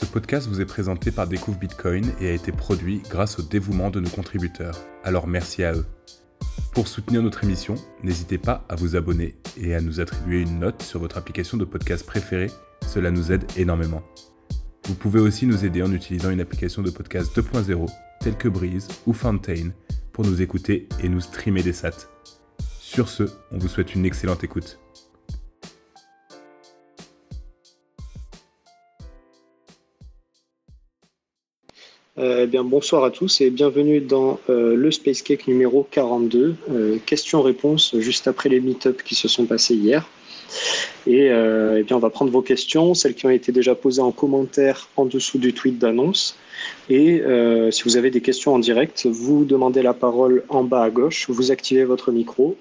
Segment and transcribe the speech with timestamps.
[0.00, 3.90] Ce podcast vous est présenté par Découvre Bitcoin et a été produit grâce au dévouement
[3.90, 4.78] de nos contributeurs.
[5.04, 5.84] Alors merci à eux.
[6.72, 10.82] Pour soutenir notre émission, n'hésitez pas à vous abonner et à nous attribuer une note
[10.82, 12.50] sur votre application de podcast préférée.
[12.86, 14.02] Cela nous aide énormément.
[14.86, 17.86] Vous pouvez aussi nous aider en utilisant une application de podcast 2.0
[18.20, 19.68] telle que Breeze ou Fountain
[20.14, 22.08] pour nous écouter et nous streamer des sats.
[22.78, 24.80] Sur ce, on vous souhaite une excellente écoute.
[32.18, 36.56] Eh bien, bonsoir à tous et bienvenue dans euh, le Space Cake numéro 42.
[36.68, 40.08] Euh, questions-réponses juste après les meet-ups qui se sont passés hier.
[41.06, 44.10] Et eh bien, on va prendre vos questions, celles qui ont été déjà posées en
[44.10, 46.36] commentaire en dessous du tweet d'annonce.
[46.88, 47.22] Et
[47.70, 51.30] si vous avez des questions en direct, vous demandez la parole en bas à gauche,
[51.30, 52.56] vous activez votre micro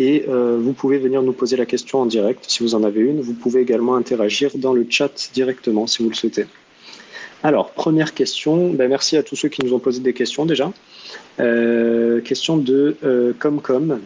[0.00, 3.20] et vous pouvez venir nous poser la question en direct si vous en avez une.
[3.20, 6.46] Vous pouvez également interagir dans le chat directement si vous le souhaitez.
[7.44, 8.70] Alors, première question.
[8.70, 10.72] Ben, merci à tous ceux qui nous ont posé des questions déjà.
[11.40, 14.00] Euh, question de euh, Comcom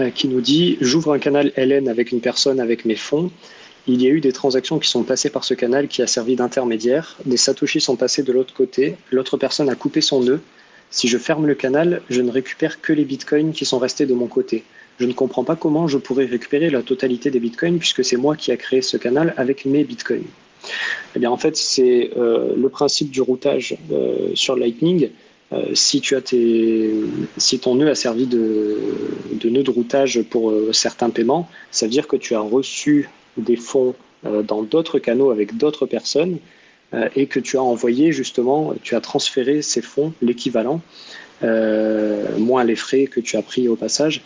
[0.00, 3.30] euh, qui nous dit J'ouvre un canal LN avec une personne avec mes fonds.
[3.86, 6.34] Il y a eu des transactions qui sont passées par ce canal qui a servi
[6.34, 7.16] d'intermédiaire.
[7.24, 8.96] Des satoshis sont passés de l'autre côté.
[9.12, 10.40] L'autre personne a coupé son nœud.
[10.90, 14.14] Si je ferme le canal, je ne récupère que les bitcoins qui sont restés de
[14.14, 14.64] mon côté.
[14.98, 18.34] Je ne comprends pas comment je pourrais récupérer la totalité des bitcoins puisque c'est moi
[18.34, 20.24] qui a créé ce canal avec mes bitcoins.
[21.14, 25.10] Eh bien, en fait, c'est euh, le principe du routage euh, sur Lightning.
[25.52, 26.00] Euh, si,
[27.60, 28.78] ton nœud a servi de,
[29.44, 33.94] nœud de routage pour certains paiements, ça veut dire que tu as reçu des fonds
[34.24, 36.38] dans d'autres canaux avec d'autres personnes
[37.14, 40.80] et que tu as envoyé justement, tu as transféré ces fonds, l'équivalent,
[41.42, 44.22] moins les frais que tu as pris au passage,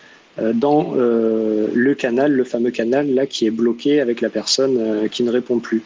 [0.55, 5.09] dans euh, le canal, le fameux canal là qui est bloqué avec la personne euh,
[5.09, 5.83] qui ne répond plus.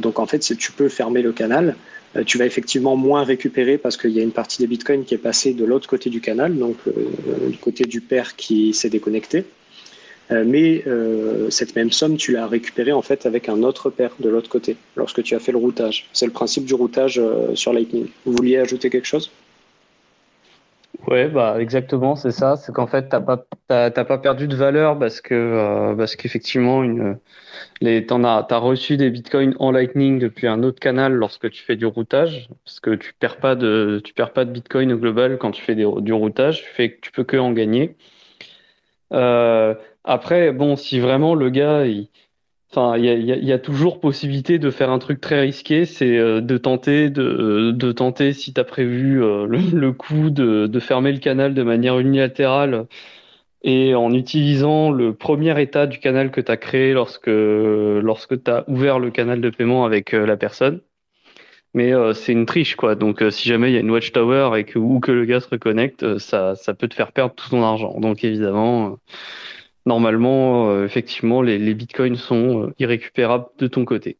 [0.00, 1.76] donc en fait, tu peux fermer le canal,
[2.24, 5.18] tu vas effectivement moins récupérer parce qu'il y a une partie des bitcoins qui est
[5.18, 6.76] passée de l'autre côté du canal, donc
[7.48, 9.44] du côté du père qui s'est déconnecté.
[10.30, 10.82] mais
[11.50, 14.76] cette même somme, tu l'as récupérée en fait avec un autre paire de l'autre côté
[14.96, 16.06] lorsque tu as fait le routage.
[16.14, 17.20] C'est le principe du routage
[17.54, 18.06] sur Lightning.
[18.24, 19.30] Vous vouliez ajouter quelque chose?
[21.08, 22.56] Ouais, bah exactement, c'est ça.
[22.56, 26.82] C'est qu'en fait, t'as pas t'as, pas perdu de valeur parce que euh, parce qu'effectivement,
[26.82, 27.18] une
[27.80, 31.76] les as t'as reçu des bitcoins en Lightning depuis un autre canal lorsque tu fais
[31.76, 35.38] du routage, parce que tu perds pas de tu perds pas de bitcoin au global
[35.38, 36.62] quand tu fais du routage.
[36.62, 37.96] Tu fais tu peux que en gagner.
[39.12, 39.74] Euh,
[40.04, 42.08] après, bon, si vraiment le gars il
[42.70, 46.58] Enfin, il y a, toujours possibilité de faire un truc très risqué, c'est euh, de
[46.58, 51.54] tenter, de, de tenter, si tu as prévu euh, le, coup de, fermer le canal
[51.54, 52.86] de manière unilatérale
[53.62, 58.50] et en utilisant le premier état du canal que tu as créé lorsque, lorsque tu
[58.68, 60.80] ouvert le canal de paiement avec euh, la personne.
[61.74, 62.94] Mais c'est une triche, quoi.
[62.94, 65.48] Donc, si jamais il y a une watchtower et que, ou que le gars se
[65.48, 68.00] reconnecte, ça, ça peut te faire perdre tout ton argent.
[68.00, 68.96] Donc, évidemment
[69.86, 74.18] normalement, euh, effectivement, les, bitcoins sont euh, irrécupérables de ton côté.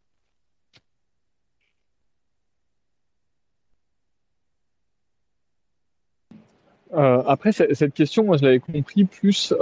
[6.95, 9.53] Euh, après, cette question, moi, je l'avais compris plus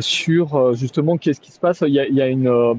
[0.00, 1.82] sur justement qu'est-ce qui se passe.
[1.86, 2.72] Il y a, une,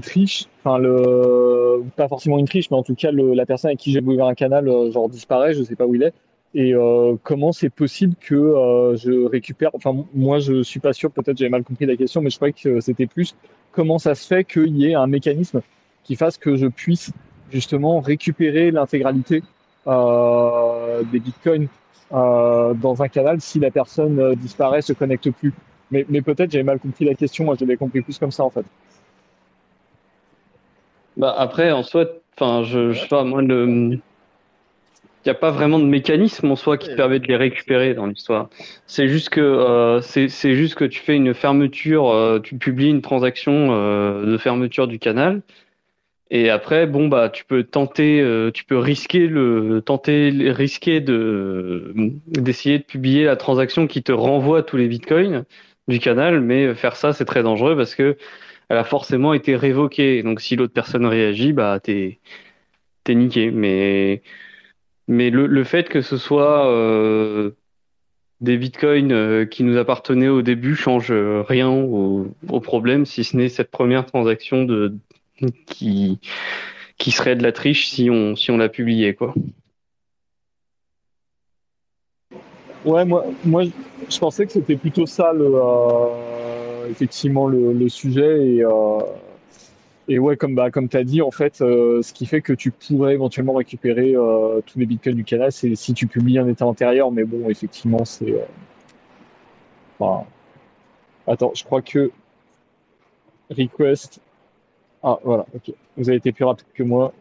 [0.00, 3.92] triche, enfin le, pas forcément une triche, mais en tout cas la personne avec qui
[3.92, 6.12] j'ai ouvert un canal, genre disparaît, je sais pas où il est.
[6.54, 11.10] Et euh, comment c'est possible que euh, je récupère Enfin, moi, je suis pas sûr.
[11.10, 13.34] Peut-être j'avais mal compris la question, mais je croyais que c'était plus
[13.72, 15.62] comment ça se fait qu'il y ait un mécanisme
[16.04, 17.10] qui fasse que je puisse
[17.50, 19.42] justement récupérer l'intégralité
[19.86, 21.68] euh, des bitcoins
[22.10, 25.54] dans un canal si la personne disparaît, se connecte plus.
[25.90, 27.44] Mais, mais peut-être j'avais mal compris la question.
[27.44, 28.66] Moi, je l'avais compris plus comme ça en fait.
[31.16, 33.98] Bah après, en soi, enfin, je, je sais pas, moi le
[35.24, 37.94] il n'y a pas vraiment de mécanisme en soi qui te permet de les récupérer
[37.94, 38.48] dans l'histoire.
[38.86, 43.02] C'est juste que euh, c'est juste que tu fais une fermeture, euh, tu publies une
[43.02, 45.42] transaction euh, de fermeture du canal,
[46.30, 51.94] et après bon bah tu peux tenter, euh, tu peux risquer le tenter risquer de
[52.26, 55.44] d'essayer de publier la transaction qui te renvoie tous les bitcoins
[55.88, 58.16] du canal, mais faire ça c'est très dangereux parce que
[58.68, 60.22] elle a forcément été révoquée.
[60.22, 62.18] Donc si l'autre personne réagit, bah t'es
[63.04, 63.50] t'es niqué.
[63.50, 64.22] Mais
[65.08, 67.50] mais le, le, fait que ce soit euh,
[68.40, 73.24] des bitcoins euh, qui nous appartenaient au début change euh, rien au, au problème, si
[73.24, 74.96] ce n'est cette première transaction de,
[75.66, 76.18] qui,
[76.98, 79.14] qui serait de la triche si on, si on l'a publié.
[79.14, 79.34] Quoi.
[82.84, 83.62] Ouais, moi, moi
[84.08, 85.52] je pensais que c'était plutôt ça, le,
[86.90, 88.46] effectivement, le, le, sujet.
[88.46, 88.64] Et,
[90.12, 93.14] Et ouais, comme, bah, tu as dit, en fait, ce qui fait que tu pourrais
[93.14, 94.12] éventuellement récupérer
[94.66, 97.10] tous les bitcoins du canal, c'est si tu publies un état antérieur.
[97.10, 98.34] Mais bon, effectivement, c'est.
[99.98, 100.26] Enfin...
[101.26, 102.10] Attends, je crois que.
[103.50, 104.20] Request.
[105.02, 105.72] Ah, voilà, ok.
[105.96, 107.14] Vous avez été plus rapide que moi.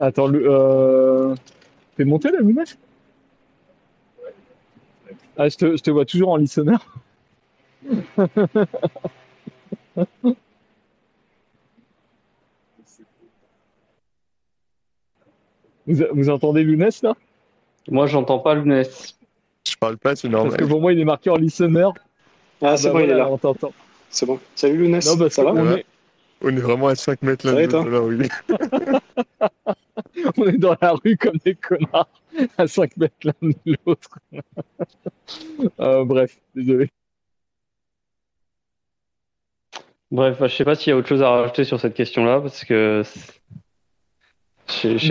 [0.00, 1.36] Attends, le, euh...
[1.96, 2.66] fais monter la lumière
[5.40, 6.76] ah, je te, je te vois toujours en listener.
[15.86, 17.14] vous, vous entendez Lounès là?
[17.88, 19.18] Moi, j'entends pas Lounès.
[19.66, 20.50] Je parle pas, c'est normal.
[20.50, 21.88] Parce que pour moi, il est marqué en listener.
[22.60, 23.30] Ah, c'est bah bon, il est là.
[23.30, 23.72] on t'entend.
[24.10, 24.38] C'est bon.
[24.54, 25.06] Salut Lounès.
[25.06, 25.54] Non, parce ça va?
[25.54, 25.80] Ouais.
[25.80, 25.86] est,
[26.42, 28.30] On est vraiment à 5 mètres et de là où il est.
[30.38, 32.08] on est dans la rue comme des connards,
[32.56, 34.18] à 5 mètres l'un de l'autre.
[35.78, 36.88] Euh, bref, désolé.
[40.10, 42.40] Bref, bah, je sais pas s'il y a autre chose à rajouter sur cette question-là,
[42.40, 43.04] parce que.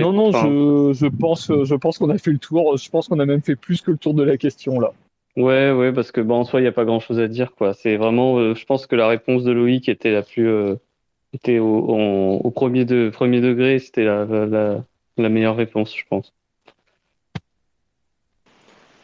[0.02, 2.76] Non, non, enfin, je, je pense, je pense qu'on a fait le tour.
[2.76, 4.92] Je pense qu'on a même fait plus que le tour de la question là.
[5.38, 7.74] Ouais, ouais, parce que bah, en soi, il n'y a pas grand-chose à dire, quoi.
[7.74, 10.76] C'est vraiment, euh, je pense que la réponse de Loïc était la plus, euh,
[11.34, 14.84] était au, premier, de, premier degré, c'était la, la,
[15.18, 16.34] la meilleure réponse, je pense.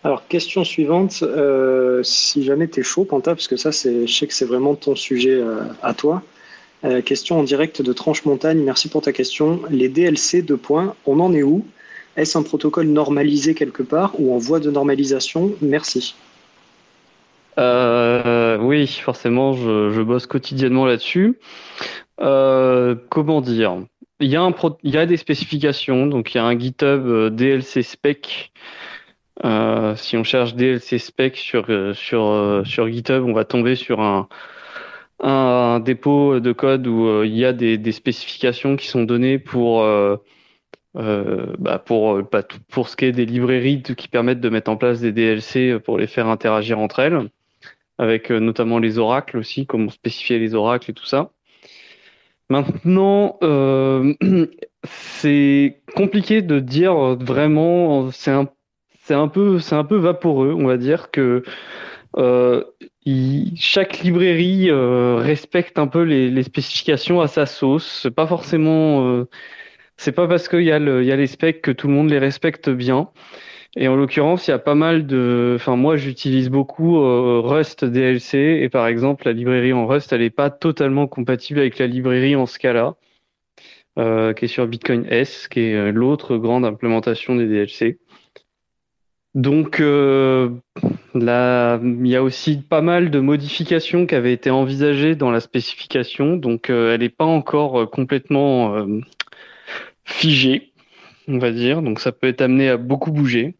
[0.04, 1.24] Alors, question suivante.
[1.24, 4.76] euh, si jamais tu es chaud, Panta, parce que ça, je sais que c'est vraiment
[4.76, 6.22] ton sujet euh, à toi.
[6.84, 8.60] Euh, question en direct de Tranche Montagne.
[8.60, 9.62] Merci pour ta question.
[9.72, 11.66] Les DLC, deux points, on en est où?
[12.18, 15.54] Est-ce un protocole normalisé quelque part ou en voie de normalisation?
[15.62, 16.14] Merci.
[17.58, 21.40] Euh, oui, forcément, je, je bosse quotidiennement là-dessus.
[22.22, 23.86] Euh, comment dire?
[24.22, 28.54] Il y a des spécifications, donc il y a un GitHub euh, DLC spec.
[29.44, 31.66] Euh, si on cherche DLC spec sur
[32.64, 34.28] GitHub, on va tomber sur
[35.20, 40.18] un dépôt de code où il y a des, spécifications qui sont données pour euh,
[41.60, 45.02] bah, pour bah, pour ce qui est des librairies qui permettent de mettre en place
[45.02, 47.30] des DLC pour les faire interagir entre elles
[47.98, 51.32] avec notamment les oracles aussi, comment spécifier les oracles et tout ça.
[52.50, 54.14] Maintenant, euh,
[54.84, 58.48] c'est compliqué de dire vraiment, c'est un,
[59.10, 61.44] un peu, un peu vaporeux, on va dire que
[62.18, 62.64] euh,
[63.56, 68.02] chaque librairie euh, respecte un peu les, spécifications à sa sauce.
[68.04, 69.26] C'est pas forcément, euh,
[69.98, 72.10] c'est pas parce qu'il y a le, y a les specs que tout le monde
[72.10, 73.10] les respecte bien.
[73.78, 75.54] Et en l'occurrence, il y a pas mal de.
[75.56, 80.22] Enfin, moi, j'utilise beaucoup euh, Rust DLC et par exemple, la librairie en Rust, elle
[80.22, 82.96] n'est pas totalement compatible avec la librairie en Scala,
[84.00, 88.00] euh, qui est sur Bitcoin S, qui est euh, l'autre grande implémentation des DLC.
[89.34, 90.50] Donc, euh,
[91.14, 95.42] là, il y a aussi pas mal de modifications qui avaient été envisagées dans la
[95.42, 98.86] spécification, donc elle n'est pas encore complètement
[100.06, 100.72] figée,
[101.28, 101.82] on va dire.
[101.82, 103.56] Donc, ça peut être amené à beaucoup bouger.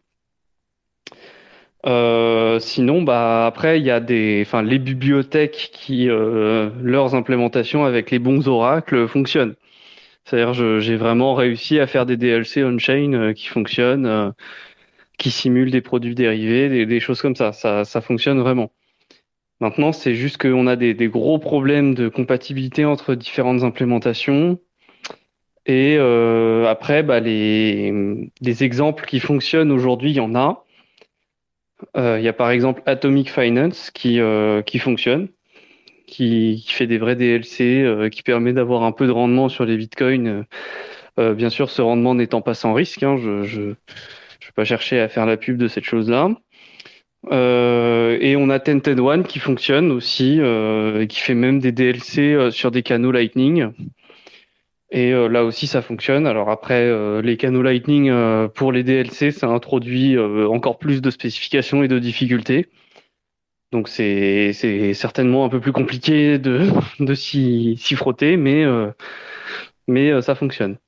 [1.86, 7.84] Euh, sinon, bah après, il y a des, enfin, les bibliothèques qui, euh, leurs implémentations
[7.84, 9.54] avec les bons oracles fonctionnent.
[10.24, 14.30] C'est-à-dire, j'ai vraiment réussi à faire des DLC on-chain euh, qui fonctionnent, euh,
[15.18, 17.52] qui simulent des produits dérivés, des, des choses comme ça.
[17.52, 18.72] Ça, ça fonctionne vraiment.
[19.60, 24.58] Maintenant, c'est juste qu'on a des, des gros problèmes de compatibilité entre différentes implémentations.
[25.66, 25.96] Et
[26.68, 30.65] après, bah, les, les exemples qui fonctionnent aujourd'hui, il y en a.
[31.96, 35.28] Euh, Il y a par exemple Atomic Finance qui, euh, qui fonctionne,
[36.06, 39.64] qui, qui fait des vrais DLC, euh, qui permet d'avoir un peu de rendement sur
[39.64, 40.44] les bitcoins.
[41.18, 43.62] Bien sûr, ce rendement n'étant pas sans risque, hein, je je
[44.40, 46.28] je vais pas chercher à faire la pub de cette chose-là.
[47.30, 50.40] Et on a Tented One qui fonctionne aussi,
[51.08, 53.70] qui fait même des DLC sur des canaux Lightning.
[54.96, 56.26] Et euh, là aussi, ça fonctionne.
[56.26, 61.10] Alors après, euh, les canaux Lightning euh, pour les DLC, ça introduit encore plus de
[61.10, 62.70] spécifications et de difficultés.
[63.72, 64.52] Donc c'est
[64.94, 66.66] certainement un peu plus compliqué de
[67.14, 68.64] s'y frotter, mais
[69.88, 70.78] mais ça fonctionne.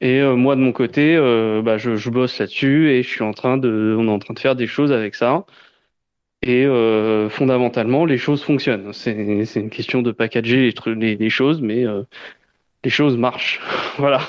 [0.00, 1.16] Et moi de mon côté,
[1.64, 4.38] bah, je, bosse là-dessus et je suis en train de on est en train de
[4.40, 5.44] faire des choses avec ça.
[6.42, 6.66] Et
[7.30, 8.92] fondamentalement, les choses fonctionnent.
[8.92, 9.12] C'est
[9.56, 11.84] une question de packager les, choses, mais
[12.86, 13.60] les choses marchent.
[13.98, 14.20] Voilà.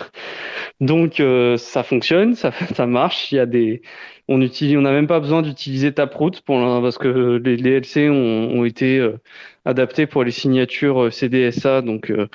[0.79, 3.31] Donc euh, ça fonctionne, ça, ça marche.
[3.31, 3.81] Il y a des,
[4.27, 8.09] on utilise, on n'a même pas besoin d'utiliser Taproot pour parce que les, les LC
[8.09, 9.19] ont, été euh,
[9.65, 12.27] adaptés pour les signatures euh, CDSA, donc euh,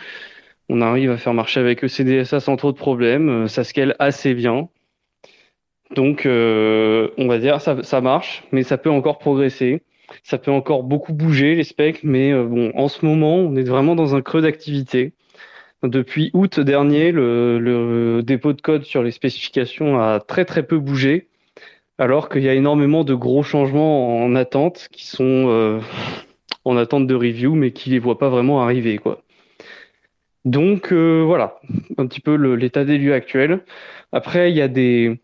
[0.69, 3.49] on arrive à faire marcher avec CDSA sans trop de problèmes.
[3.49, 4.69] Ça scale assez bien.
[5.95, 9.83] Donc on va dire ça, ça marche, mais ça peut encore progresser.
[10.23, 13.95] ça peut encore beaucoup bouger les specs, mais bon, en ce moment, on est vraiment
[13.95, 15.13] dans un creux d'activité.
[15.83, 21.29] Depuis août dernier, le, dépôt de code sur les spécifications a très très peu bougé,
[21.99, 25.81] alors qu'il y a énormément de gros changements en attente qui sont euh,
[26.65, 29.23] en attente de review, mais qui les voient pas vraiment arriver, quoi.
[30.45, 31.61] Donc euh, voilà,
[31.99, 33.61] un petit peu l'état des lieux actuel.
[34.13, 35.21] Après, il y a des,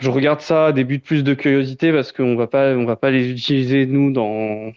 [0.00, 2.96] je regarde ça à des buts plus de curiosité parce qu'on va pas, on va
[2.96, 4.72] pas les utiliser nous dans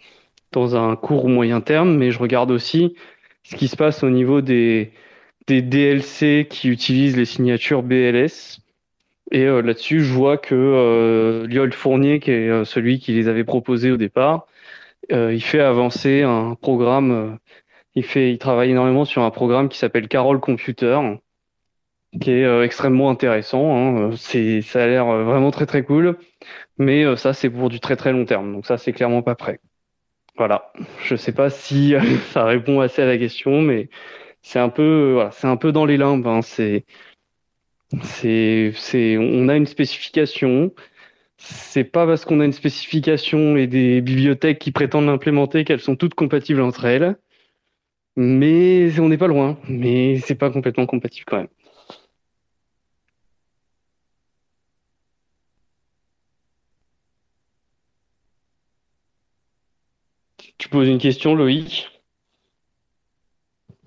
[0.52, 2.94] dans un court ou moyen terme, mais je regarde aussi
[3.44, 4.92] ce qui se passe au niveau des,
[5.48, 8.60] DLC qui utilisent les signatures BLS.
[9.30, 13.44] Et euh, là-dessus, je vois que euh, Fournier, qui est euh, celui qui les avait
[13.44, 14.46] proposés au départ,
[15.12, 17.38] euh, il fait avancer un programme.
[17.94, 20.98] il fait, il travaille énormément sur un programme qui s'appelle Carol Computer,
[22.20, 23.76] qui est extrêmement intéressant.
[23.76, 24.10] Hein.
[24.16, 26.18] C'est, ça a l'air vraiment très très cool,
[26.78, 28.52] mais ça c'est pour du très très long terme.
[28.52, 29.60] Donc ça c'est clairement pas prêt.
[30.36, 30.72] Voilà.
[31.04, 31.94] Je sais pas si
[32.32, 33.88] ça répond assez à la question, mais
[34.42, 36.26] c'est un peu, voilà, c'est un peu dans les limbes.
[36.26, 36.42] Hein.
[36.42, 36.84] C'est,
[38.02, 40.72] c'est, c'est, on a une spécification.
[41.36, 45.96] C'est pas parce qu'on a une spécification et des bibliothèques qui prétendent l'implémenter qu'elles sont
[45.96, 47.16] toutes compatibles entre elles.
[48.16, 49.58] Mais on n'est pas loin.
[49.68, 51.48] Mais c'est pas complètement compatible quand même.
[60.58, 61.88] Tu poses une question, Loïc?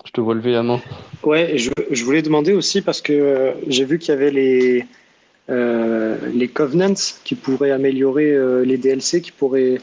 [0.06, 0.82] Je te vois lever la main.
[1.24, 4.86] Ouais, je, je voulais demander aussi parce que euh, j'ai vu qu'il y avait les,
[5.50, 6.94] euh, les covenants
[7.24, 9.80] qui pourraient améliorer euh, les DLC, qui pourraient.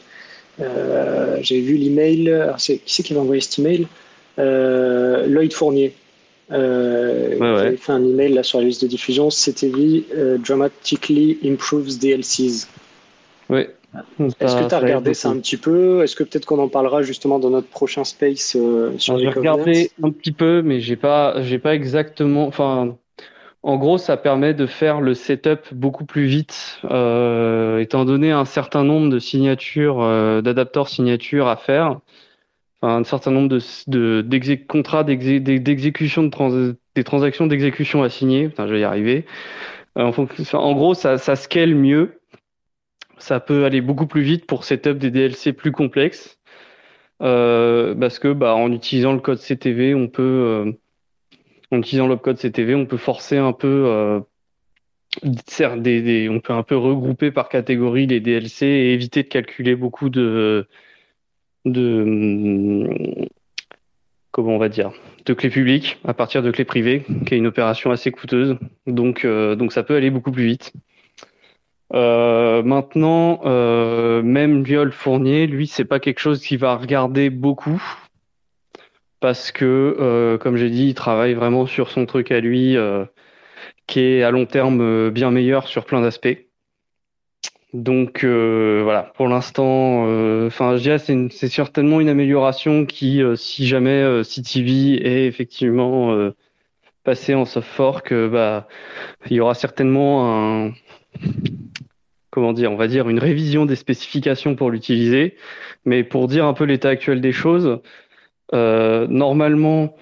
[1.41, 2.31] j'ai vu l'email.
[2.57, 3.87] Qui c'est qui avait envoyé cet email?
[4.37, 5.93] Lloyd Fournier.
[6.51, 7.77] Euh, ouais, ouais.
[7.77, 9.29] fait un email là, sur la liste de diffusion.
[9.29, 10.05] CTV
[10.39, 12.67] dramatically improves DLCs.
[13.49, 13.65] Oui,
[14.19, 16.03] est-ce que tu as regardé ça un petit peu?
[16.03, 19.91] Est-ce que peut-être qu'on en parlera justement dans notre prochain space euh, sur J'ai regardé
[20.01, 22.47] un petit peu, mais j'ai pas, j'ai pas exactement.
[22.47, 22.95] Enfin,
[23.61, 28.45] en gros, ça permet de faire le setup beaucoup plus vite, euh, étant donné un
[28.45, 31.99] certain nombre de signatures, euh, d'adapteurs signatures à faire.
[32.81, 38.47] Enfin, un certain nombre de, de contrats d'exécution de des transactions d'exécution à signer.
[38.51, 39.25] Enfin, je vais y arriver.
[39.95, 40.11] En,
[40.53, 42.19] en gros, ça, ça scale mieux
[43.17, 46.37] ça peut aller beaucoup plus vite pour setup des DLC plus complexes.
[47.21, 50.71] Euh, parce que bah, en utilisant le code CTV, on peut euh,
[51.71, 54.19] en utilisant l'opcode CTV, on peut forcer un peu euh,
[55.23, 60.67] on peut un peu regrouper par catégorie les DLC et éviter de calculer beaucoup de
[61.65, 63.07] de
[64.31, 64.91] comment on va dire
[65.25, 68.57] de clés publiques à partir de clés privées, qui est une opération assez coûteuse.
[68.87, 70.73] Donc donc ça peut aller beaucoup plus vite.
[71.93, 77.81] Euh, maintenant, euh, même Viol Fournier, lui, c'est pas quelque chose qu'il va regarder beaucoup
[79.19, 82.75] parce que, euh, comme j'ai dit, il travaille vraiment sur son truc à lui,
[83.87, 86.47] qui est à long terme bien meilleur sur plein d'aspects.
[87.73, 90.03] Donc voilà, pour l'instant,
[90.45, 96.31] enfin, je c'est certainement une amélioration qui, si jamais CTV est effectivement
[97.03, 98.67] passé en soft fork, bah,
[99.29, 100.73] il y aura certainement un
[102.33, 105.35] comment dire, on va dire une révision des spécifications pour l'utiliser.
[105.85, 107.79] Mais pour dire un peu l'état actuel des choses,
[108.55, 109.95] euh, normalement,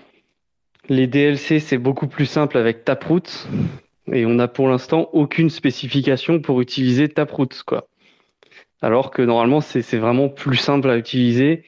[0.87, 3.49] les DLC, c'est beaucoup plus simple avec Taproot.
[4.13, 7.89] Et on n'a pour l'instant aucune spécification pour utiliser Taproot, quoi.
[8.81, 11.65] Alors que normalement, c'est vraiment plus simple à utiliser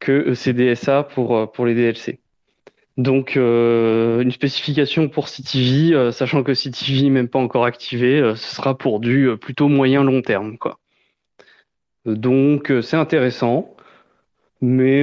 [0.00, 2.18] que CDSA pour, euh, pour les DLC.
[2.96, 8.20] Donc euh, une spécification pour CTV, euh, sachant que CTV n'est même pas encore activé,
[8.20, 10.78] euh, ce sera pour du plutôt moyen long terme quoi.
[12.06, 13.74] Donc c'est intéressant,
[14.60, 15.02] mais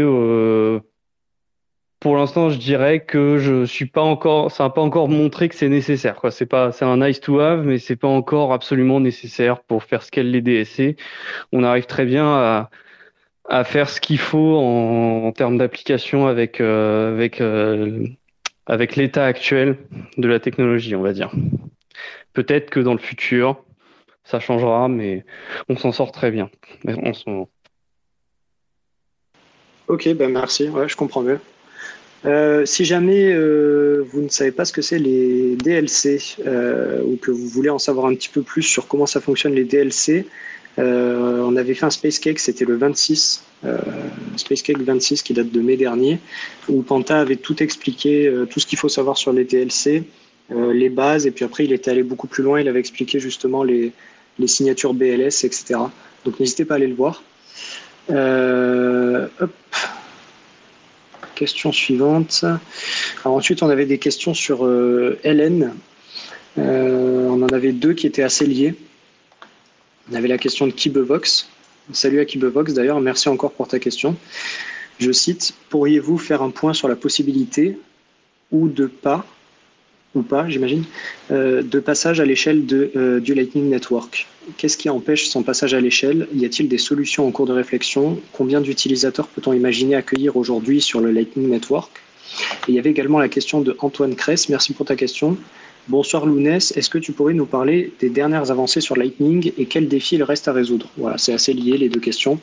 [2.00, 5.56] pour l'instant je dirais que je suis pas encore, ça n'a pas encore montré que
[5.56, 6.32] c'est nécessaire quoi.
[6.32, 10.04] C'est pas, c'est un nice to have, mais c'est pas encore absolument nécessaire pour faire
[10.04, 10.96] ce qu'elle les DSC.
[11.52, 12.70] On arrive très bien à
[13.50, 18.06] à faire ce qu'il faut en, termes d'application avec, euh, avec, euh,
[18.66, 19.78] avec l'état actuel
[20.18, 21.32] de la technologie, on va dire.
[22.34, 23.64] Peut-être que dans le futur,
[24.24, 25.26] ça changera, mais
[25.70, 26.50] on s'en sort très bien
[26.88, 27.50] en ce moment.
[29.88, 31.40] Ok, ben merci, je comprends mieux.
[32.24, 36.38] Euh, si jamais vous ne savez pas ce que c'est les DLC
[37.04, 39.66] ou que vous voulez en savoir un petit peu plus sur comment ça fonctionne les
[39.66, 40.28] DLC,
[40.80, 43.78] euh, on avait fait un Space Cake, c'était le 26, euh,
[44.38, 46.20] Space Cake 26 qui date de mai dernier,
[46.70, 50.04] où Panta avait tout expliqué, euh, tout ce qu'il faut savoir sur les DLC,
[50.54, 53.63] les bases, et puis après il était allé beaucoup plus loin, il avait expliqué justement
[53.63, 53.94] les,
[54.48, 55.75] signatures BLS, etc.
[56.25, 57.24] Donc n'hésitez pas à aller le voir.
[61.36, 62.44] Question suivante.
[63.24, 64.70] ensuite, on avait des questions sur
[65.24, 65.74] Hélène.
[66.58, 68.75] on en avait deux qui étaient assez liées.
[70.12, 71.48] On avait la question de Kibevox.
[71.94, 74.18] Salut à Kibevox d'ailleurs, merci encore pour ta question.
[75.00, 77.77] Je cite Pourriez-vous faire un point sur la possibilité
[78.51, 79.25] ou de pas,
[80.13, 80.84] ou pas, j'imagine,
[81.32, 84.27] euh, de passage à l'échelle euh, du Lightning Network?
[84.58, 86.27] Qu'est-ce qui empêche son passage à l'échelle?
[86.34, 88.20] Y a-t-il des solutions en cours de réflexion?
[88.34, 91.89] Combien d'utilisateurs peut-on imaginer accueillir aujourd'hui sur le Lightning Network?
[92.68, 94.50] Et il y avait également la question de Antoine Kress.
[94.50, 95.38] Merci pour ta question.
[95.88, 99.88] Bonsoir Lounès, est-ce que tu pourrais nous parler des dernières avancées sur Lightning et quels
[99.88, 100.88] défis il reste à résoudre?
[100.96, 102.40] Voilà, c'est assez lié les deux questions.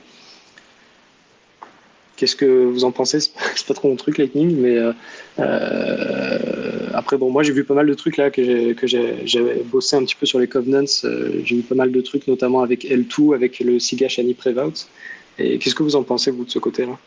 [2.17, 3.21] Qu'est-ce que vous en pensez?
[3.55, 4.93] C'est pas trop mon truc Lightning, mais euh,
[5.39, 10.03] euh, après bon, moi j'ai vu pas mal de trucs là que j'ai bossé un
[10.03, 10.85] petit peu sur les covenants.
[11.05, 14.89] Euh, j'ai vu pas mal de trucs, notamment avec L2, avec le SIGA Shani Prevout.
[15.39, 16.99] Et qu'est-ce que vous en pensez vous de ce côté-là?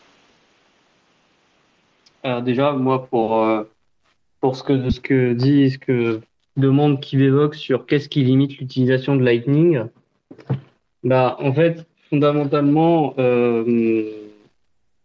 [2.40, 3.44] Déjà, moi pour
[4.42, 6.20] pour ce que, dit, ce que
[6.56, 9.84] demande Kivevox sur qu'est-ce qui limite l'utilisation de Lightning,
[11.04, 14.04] bah, en fait, fondamentalement, euh,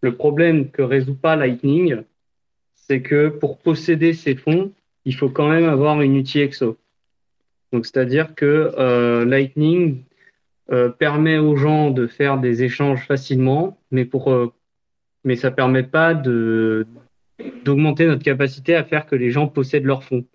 [0.01, 1.97] le problème que résout pas Lightning,
[2.73, 4.71] c'est que pour posséder ces fonds,
[5.05, 6.75] il faut quand même avoir une UTXO.
[7.71, 10.01] Donc, c'est-à-dire que euh, Lightning
[10.71, 14.33] euh, permet aux gens de faire des échanges facilement, mais pour
[15.23, 16.87] mais ça permet pas de
[17.63, 20.25] d'augmenter notre capacité à faire que les gens possèdent leurs fonds.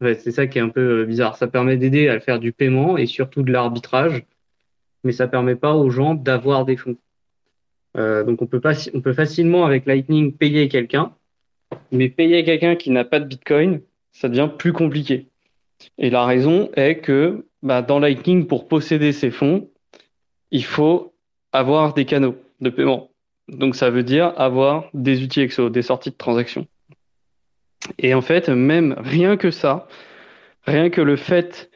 [0.00, 1.36] c'est ça qui est un peu euh, bizarre.
[1.36, 4.24] Ça permet d'aider à faire du paiement et surtout de l'arbitrage,
[5.04, 6.96] mais ça permet pas aux gens d'avoir des fonds.
[7.96, 11.12] Euh, donc on peut, pas, on peut facilement avec Lightning payer quelqu'un,
[11.90, 13.80] mais payer quelqu'un qui n'a pas de Bitcoin,
[14.12, 15.26] ça devient plus compliqué.
[15.96, 19.68] Et la raison est que bah, dans Lightning, pour posséder ces fonds,
[20.50, 21.14] il faut
[21.52, 23.10] avoir des canaux de paiement.
[23.48, 26.66] Donc ça veut dire avoir des UTXO, des sorties de transactions.
[27.98, 29.88] Et en fait, même rien que ça,
[30.66, 31.70] rien que le fait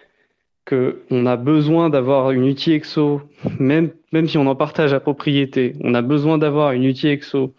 [0.67, 3.23] qu'on a besoin d'avoir une UTXO,
[3.59, 7.55] même, même si on en partage la propriété, on a besoin d'avoir une UTXO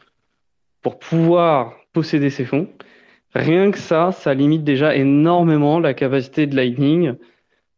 [0.82, 2.69] pour pouvoir posséder ces fonds.
[3.34, 7.15] Rien que ça, ça limite déjà énormément la capacité de Lightning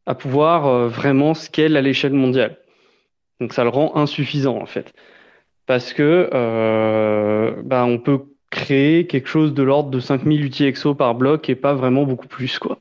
[0.05, 2.57] à pouvoir euh, vraiment scale à l'échelle mondiale.
[3.39, 4.93] Donc ça le rend insuffisant en fait
[5.65, 11.15] parce que euh, bah, on peut créer quelque chose de l'ordre de 5000 UTXO par
[11.15, 12.79] bloc et pas vraiment beaucoup plus quoi.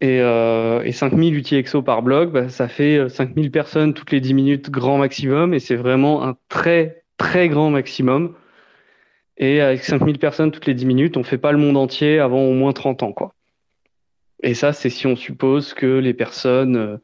[0.00, 4.20] Et, euh, et 5000 UTXO par bloc, bah, ça fait 5000 euh, personnes toutes les
[4.20, 8.34] 10 minutes grand maximum et c'est vraiment un très très grand maximum.
[9.38, 12.42] Et avec 5000 personnes toutes les 10 minutes, on fait pas le monde entier avant
[12.42, 13.34] au moins 30 ans quoi.
[14.42, 16.96] Et ça, c'est si on suppose que les personnes, euh,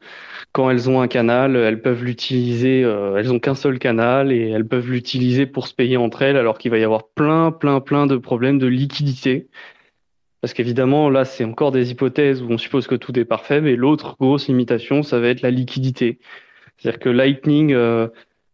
[0.53, 4.49] quand elles ont un canal, elles peuvent l'utiliser, euh, elles ont qu'un seul canal et
[4.49, 7.81] elles peuvent l'utiliser pour se payer entre elles, alors qu'il va y avoir plein, plein,
[7.81, 9.49] plein de problèmes de liquidité.
[10.39, 13.75] Parce qu'évidemment, là, c'est encore des hypothèses où on suppose que tout est parfait, mais
[13.75, 16.19] l'autre grosse limitation, ça va être la liquidité.
[16.77, 18.07] C'est-à-dire que Lightning euh,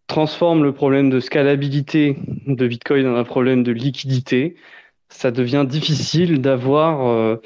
[0.07, 2.17] transforme le problème de scalabilité
[2.47, 4.55] de Bitcoin en un problème de liquidité.
[5.09, 7.37] Ça devient difficile d'avoir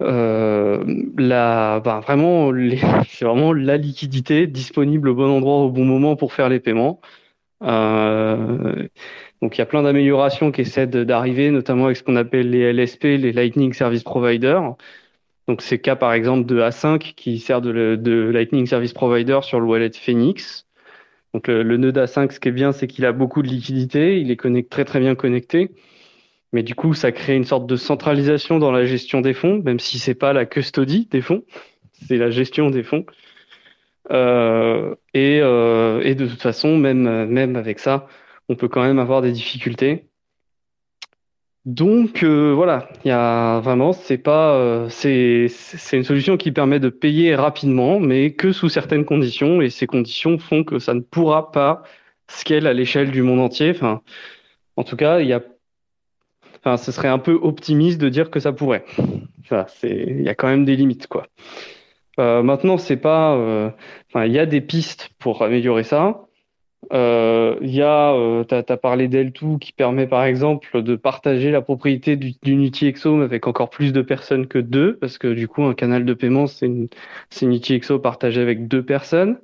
[0.00, 2.52] la, bah, vraiment,
[3.08, 7.00] c'est vraiment la liquidité disponible au bon endroit au bon moment pour faire les paiements.
[7.62, 8.88] Euh,
[9.42, 12.72] donc il y a plein d'améliorations qui essaient d'arriver, notamment avec ce qu'on appelle les
[12.72, 14.58] LSP, les Lightning Service Provider.
[15.48, 19.60] Donc c'est le cas par exemple de A5 qui sert de, Lightning Service Provider sur
[19.60, 20.66] le wallet Phoenix.
[21.34, 24.30] Donc le, nœud A5, ce qui est bien, c'est qu'il a beaucoup de liquidité, il
[24.30, 25.70] est très très bien connecté.
[26.52, 29.78] Mais du coup, ça crée une sorte de centralisation dans la gestion des fonds, même
[29.78, 31.44] si c'est pas la custody des fonds,
[32.08, 33.06] c'est la gestion des fonds.
[34.10, 38.08] Euh, et, euh, et, de toute façon, même, même avec ça,
[38.48, 40.06] on peut quand même avoir des difficultés.
[41.66, 45.46] Donc euh, voilà, il y a vraiment, c'est pas, c'est
[45.92, 50.38] une solution qui permet de payer rapidement, mais que sous certaines conditions, et ces conditions
[50.38, 51.82] font que ça ne pourra pas
[52.28, 53.70] scale à l'échelle du monde entier.
[53.70, 54.02] Enfin,
[54.76, 55.42] en tout cas, il y a
[56.62, 58.84] Enfin, ce serait un peu optimiste de dire que ça pourrait.
[59.40, 61.26] Enfin, c'est, il y a quand même des limites, quoi.
[62.18, 63.34] Euh, maintenant, c'est pas.
[63.36, 63.70] Euh,
[64.08, 66.26] enfin, il y a des pistes pour améliorer ça.
[66.92, 71.50] Euh, il y a, euh, tu as, parlé d'L2 qui permet par exemple de partager
[71.50, 75.62] la propriété d'une UTXO avec encore plus de personnes que deux, parce que du coup,
[75.64, 76.88] un canal de paiement, c'est une,
[77.42, 79.38] une UTXO partagée avec deux personnes.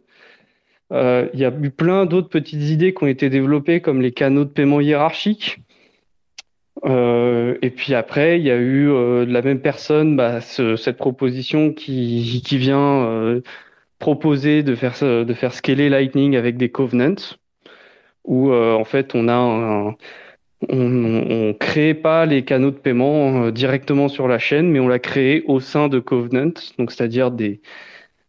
[0.92, 4.44] Il y a eu plein d'autres petites idées qui ont été développées, comme les canaux
[4.44, 5.58] de paiement hiérarchiques,
[6.84, 10.76] euh, et puis après, il y a eu euh, de la même personne bah, ce,
[10.76, 13.40] cette proposition qui, qui vient euh,
[13.98, 17.36] proposer de faire, de faire scaler Lightning avec des covenants.
[18.24, 19.96] où en fait on a un,
[20.68, 25.44] on, crée pas les canaux de paiement directement sur la chaîne, mais on l'a créé
[25.46, 27.60] au sein de Covenant, donc c'est-à-dire des,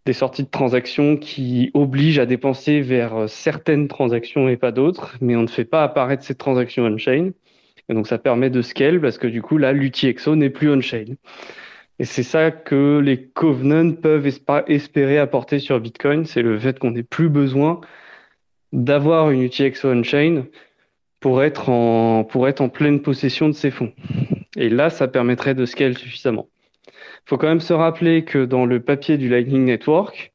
[0.06, 5.36] des sorties de transactions qui obligent à dépenser vers certaines transactions et pas d'autres, mais
[5.36, 7.32] on ne fait pas apparaître ces transactions on-chain.
[7.90, 11.16] Et donc ça permet de scale parce que du coup là l'UTXO n'est plus on-chain.
[12.00, 14.28] Et c'est ça que les covenants peuvent
[14.68, 17.82] espérer apporter sur Bitcoin, c'est le fait qu'on n'ait plus besoin
[18.74, 20.46] d'avoir une UTXO on-chain
[21.20, 23.94] pour être en pour être en pleine possession de ces fonds.
[24.56, 26.50] Et là, ça permettrait de scale suffisamment.
[26.88, 30.34] Il faut quand même se rappeler que dans le papier du Lightning Network,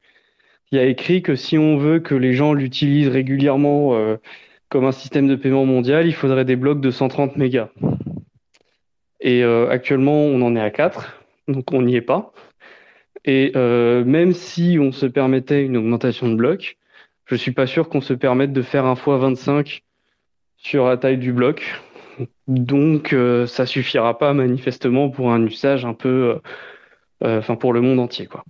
[0.70, 4.16] il y a écrit que si on veut que les gens l'utilisent régulièrement euh,
[4.72, 7.68] comme un système de paiement mondial, il faudrait des blocs de 130 mégas.
[9.20, 11.12] Et euh, actuellement, on en est à 4,
[11.46, 12.32] donc on n'y est pas.
[13.26, 16.78] Et euh, même si on se permettait une augmentation de blocs,
[17.26, 19.82] je suis pas sûr qu'on se permette de faire un fois 25
[20.56, 21.78] sur la taille du bloc.
[22.48, 26.40] Donc euh, ça suffira pas manifestement pour un usage un peu,
[27.20, 28.42] enfin pour le monde entier quoi.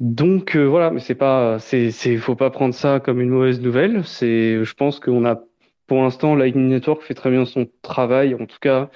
[0.00, 4.04] Donc euh, voilà, mais c'est pas, c'est, faut pas prendre ça comme une mauvaise nouvelle.
[4.04, 5.40] C'est, je pense qu'on a,
[5.86, 8.90] pour l'instant, Lightning Network fait très bien son travail, en tout cas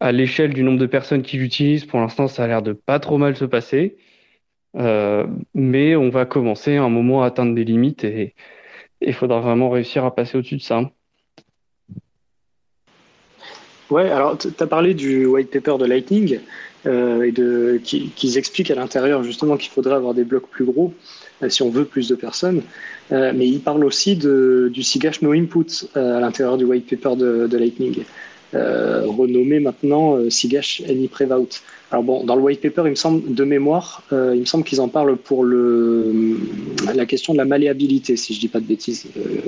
[0.00, 1.86] à l'échelle du nombre de personnes qui l'utilisent.
[1.86, 3.96] Pour l'instant, ça a l'air de pas trop mal se passer,
[4.76, 8.34] euh, mais on va commencer à un moment à atteindre des limites et
[9.00, 10.90] il faudra vraiment réussir à passer au-dessus de ça.
[13.90, 16.40] Ouais, alors tu as parlé du white paper de Lightning.
[16.86, 20.94] Euh, et de, qu'ils expliquent à l'intérieur justement qu'il faudrait avoir des blocs plus gros
[21.42, 22.62] euh, si on veut plus de personnes.
[23.10, 27.56] Euh, mais ils parlent aussi du SIGASH No Input à l'intérieur du white paper de,
[27.56, 28.04] Lightning,
[28.52, 31.62] renommé maintenant SIGASH Any Prevout.
[31.90, 34.80] Alors bon, dans le white paper, il me semble, de mémoire, il me semble qu'ils
[34.80, 39.06] en parlent pour la question de la malléabilité, si je dis pas de bêtises,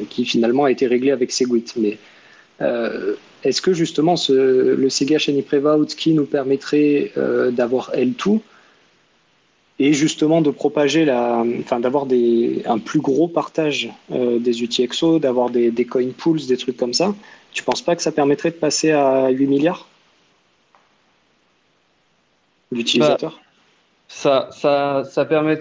[0.09, 1.75] qui finalement a été réglée avec Segwit.
[2.61, 5.45] Est-ce que justement le Sega Shiny
[5.97, 8.41] qui nous permettrait euh, d'avoir L2
[9.79, 15.49] et justement de propager la, enfin d'avoir un plus gros partage euh, des UTXO, d'avoir
[15.49, 17.15] des, coin pools, des trucs comme ça,
[17.53, 19.89] tu penses pas que ça permettrait de passer à 8 milliards
[22.71, 23.41] d'utilisateurs?
[24.07, 25.61] Ça, ça, ça permet.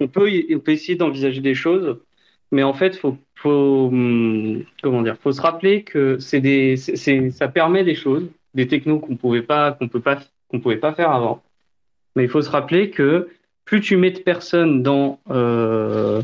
[0.00, 1.98] On peut, on peut essayer d'envisager des choses,
[2.50, 7.30] mais en fait, faut faut hum, comment dire, faut se rappeler que c'est des, c'est,
[7.30, 10.94] ça permet des choses, des technos qu'on pouvait pas, qu'on peut pas, qu'on pouvait pas
[10.94, 11.42] faire avant.
[12.14, 13.28] Mais il faut se rappeler que
[13.64, 16.22] plus tu mets de personnes dans euh,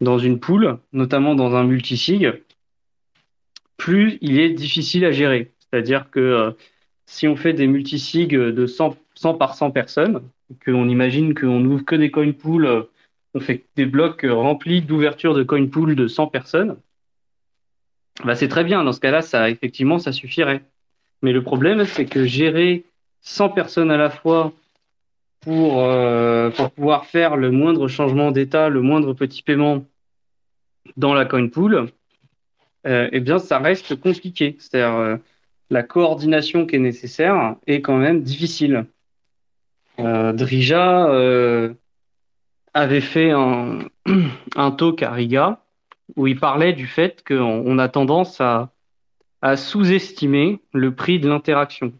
[0.00, 2.32] dans une poule, notamment dans un multisig,
[3.76, 5.52] plus il est difficile à gérer.
[5.60, 6.50] C'est-à-dire que euh,
[7.06, 10.22] si on fait des multisigs de 100, 100 par 100 personnes,
[10.64, 12.86] qu'on imagine qu'on ouvre que des coin pools
[13.34, 16.76] on fait des blocs remplis d'ouverture de coin pool de 100 personnes,
[18.24, 18.84] bah c'est très bien.
[18.84, 20.62] Dans ce cas-là, ça, effectivement, ça suffirait.
[21.22, 22.84] Mais le problème, c'est que gérer
[23.22, 24.52] 100 personnes à la fois
[25.40, 29.84] pour, euh, pour pouvoir faire le moindre changement d'état, le moindre petit paiement
[30.96, 31.88] dans la coin pool,
[32.86, 34.56] euh, eh bien, ça reste compliqué.
[34.58, 35.16] C'est-à-dire, euh,
[35.70, 38.86] la coordination qui est nécessaire est quand même difficile.
[39.98, 41.08] Drija,
[42.74, 43.80] avait fait un,
[44.56, 45.62] un talk à Riga
[46.16, 48.72] où il parlait du fait qu'on on a tendance à,
[49.40, 51.92] à sous-estimer le prix de l'interaction.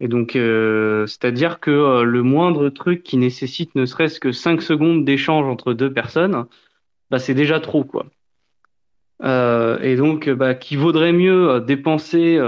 [0.00, 4.60] Et donc, euh, c'est-à-dire que euh, le moindre truc qui nécessite ne serait-ce que 5
[4.60, 6.46] secondes d'échange entre deux personnes,
[7.10, 8.06] bah, c'est déjà trop, quoi.
[9.22, 12.40] Euh, et donc, bah, vaudrait mieux dépenser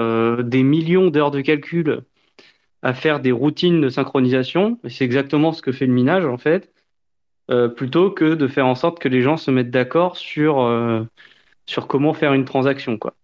[0.42, 2.03] des millions d'heures de calcul
[2.83, 6.74] à faire des routines de synchronisation, c'est exactement ce que fait le minage, en fait,
[7.50, 11.04] euh, plutôt que de faire en sorte que les gens se mettent d'accord sur, euh,
[11.66, 12.96] sur comment faire une transaction.
[12.96, 13.14] Quoi.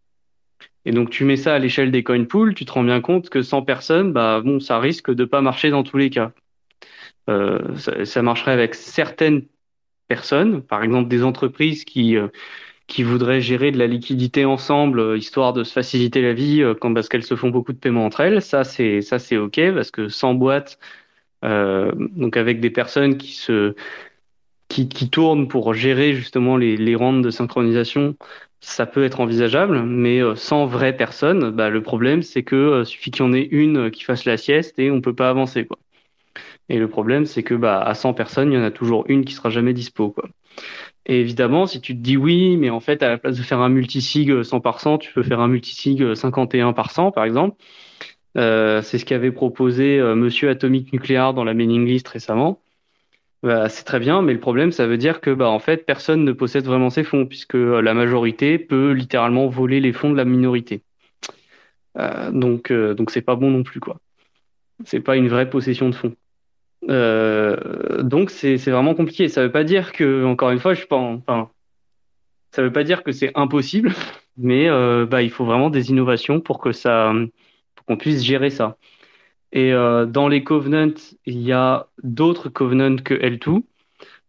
[0.84, 3.30] Et donc tu mets ça à l'échelle des coin pools, tu te rends bien compte
[3.30, 6.32] que 100 personnes, bah, bon, ça risque de pas marcher dans tous les cas.
[7.30, 9.46] Euh, ça, marcherait avec certaines
[10.08, 12.16] personnes, par exemple des entreprises qui,
[12.88, 17.08] qui voudraient gérer de la liquidité ensemble, histoire de se faciliter la vie quand, parce
[17.08, 18.42] qu'elles se font beaucoup de paiements entre elles.
[18.42, 20.78] Ça, c'est, ça, c'est OK, parce que 100 boîtes,
[21.42, 23.74] donc avec des personnes qui se
[24.70, 28.16] qui, qui tournent pour gérer justement les, les rentes de synchronisation,
[28.60, 32.84] ça peut être envisageable, mais euh, sans vraie personne, bah, le problème c'est que euh,
[32.84, 35.66] suffit qu'il y en ait une qui fasse la sieste et on peut pas avancer
[35.66, 35.78] quoi.
[36.70, 39.24] Et le problème c'est que bah, à 100 personnes, il y en a toujours une
[39.24, 40.28] qui sera jamais dispo quoi.
[41.06, 43.60] Et évidemment, si tu te dis oui, mais en fait, à la place de faire
[43.60, 47.56] un multisig 100 par 100, tu peux faire un multisig 51 par 100, par exemple.
[48.36, 52.62] Euh, c'est ce qu'avait proposé euh, Monsieur Atomic Nuclear dans la mailing list récemment.
[53.42, 56.24] Bah, c'est très bien, mais le problème, ça veut dire que bah, en fait, personne
[56.24, 60.26] ne possède vraiment ces fonds, puisque la majorité peut littéralement voler les fonds de la
[60.26, 60.82] minorité.
[61.96, 63.98] Euh, donc, euh, donc c'est pas bon non plus, quoi.
[64.84, 66.14] C'est pas une vraie possession de fonds.
[66.88, 69.28] Euh, donc c'est vraiment compliqué.
[69.28, 70.84] Ça veut pas dire que, encore une fois, je
[72.52, 73.92] ça veut pas dire que c'est impossible,
[74.36, 77.12] mais euh, bah, il faut vraiment des innovations pour que ça,
[77.74, 78.76] pour qu'on puisse gérer ça.
[79.52, 80.94] Et euh, dans les covenants,
[81.26, 83.62] il y a d'autres covenants que L2,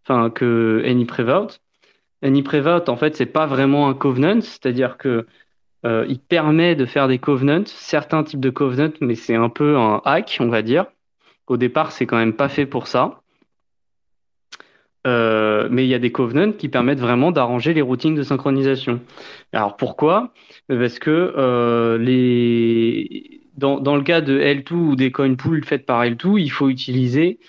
[0.04, 1.60] enfin que AnyPrevout.
[2.24, 5.28] AnyPrevout, en fait, c'est pas vraiment un covenant, c'est-à-dire que
[5.86, 9.78] euh, il permet de faire des covenants, certains types de covenants, mais c'est un peu
[9.78, 10.86] un hack, on va dire.
[11.48, 13.22] Au départ, c'est quand même pas fait pour ça.
[15.08, 19.02] Euh, mais il y a des covenants qui permettent vraiment d'arranger les routines de synchronisation.
[19.52, 20.32] Alors pourquoi?
[20.68, 23.41] Parce que les...
[23.58, 27.40] dans, le cas de L2 ou des coin pools faites par L2, il faut utiliser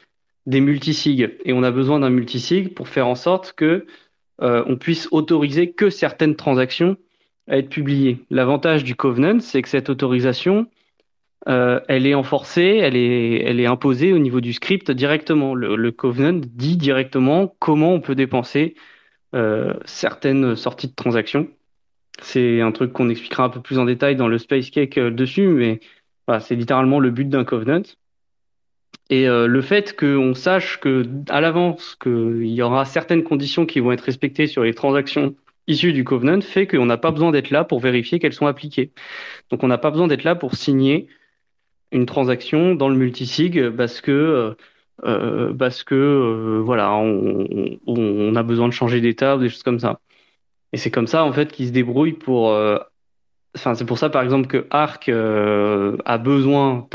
[0.47, 1.37] des multisig.
[1.45, 3.87] Et on a besoin d'un multisig pour faire en sorte que
[4.43, 6.97] euh, on puisse autoriser que certaines transactions
[7.49, 8.25] à être publiées.
[8.31, 10.67] L'avantage du covenant, c'est que cette autorisation,
[11.49, 15.55] euh, elle est enforcée, elle est, elle est imposée au niveau du script directement.
[15.55, 18.75] Le, le Covenant dit directement comment on peut dépenser
[19.35, 21.49] euh, certaines sorties de transactions.
[22.21, 25.11] C'est un truc qu'on expliquera un peu plus en détail dans le Space Cake euh,
[25.11, 25.81] dessus, mais
[26.41, 27.83] c'est littéralement le but d'un Covenant.
[29.11, 33.81] Et euh, le fait qu'on sache que à l'avance qu'il y aura certaines conditions qui
[33.81, 35.35] vont être respectées sur les transactions
[35.67, 38.93] issues du Covenant fait qu'on n'a pas besoin d'être là pour vérifier qu'elles sont appliquées.
[39.51, 41.09] Donc on n'a pas besoin d'être là pour signer
[41.91, 44.57] une transaction dans le multisig parce que
[45.05, 49.81] euh, parce que voilà on, on, a besoin de changer d'état ou des choses comme
[49.81, 50.01] ça
[50.73, 52.49] et c'est comme ça en fait qu'ils se débrouillent pour
[53.55, 56.89] enfin c'est pour ça par exemple que Arc a besoin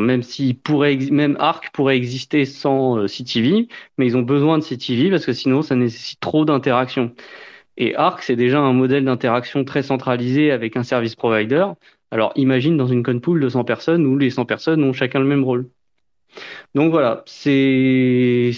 [0.00, 3.68] même si pourrait même Arc pourrait exister sans CTV
[3.98, 7.14] mais ils ont besoin de CTV parce que sinon ça nécessite trop d'interaction
[7.78, 11.66] et Arc c'est déjà un modèle d'interaction très centralisé avec un service provider
[12.12, 15.26] alors imagine dans une conpool de 100 personnes où les 100 personnes ont chacun le
[15.26, 15.70] même rôle.
[16.74, 18.52] Donc voilà, c'est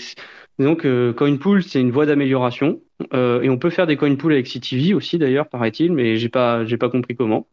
[0.59, 2.81] donc euh, CoinPool, c'est une voie d'amélioration
[3.13, 6.65] euh, et on peut faire des CoinPool avec CTV aussi d'ailleurs, paraît-il, mais j'ai pas
[6.65, 7.47] j'ai pas compris comment.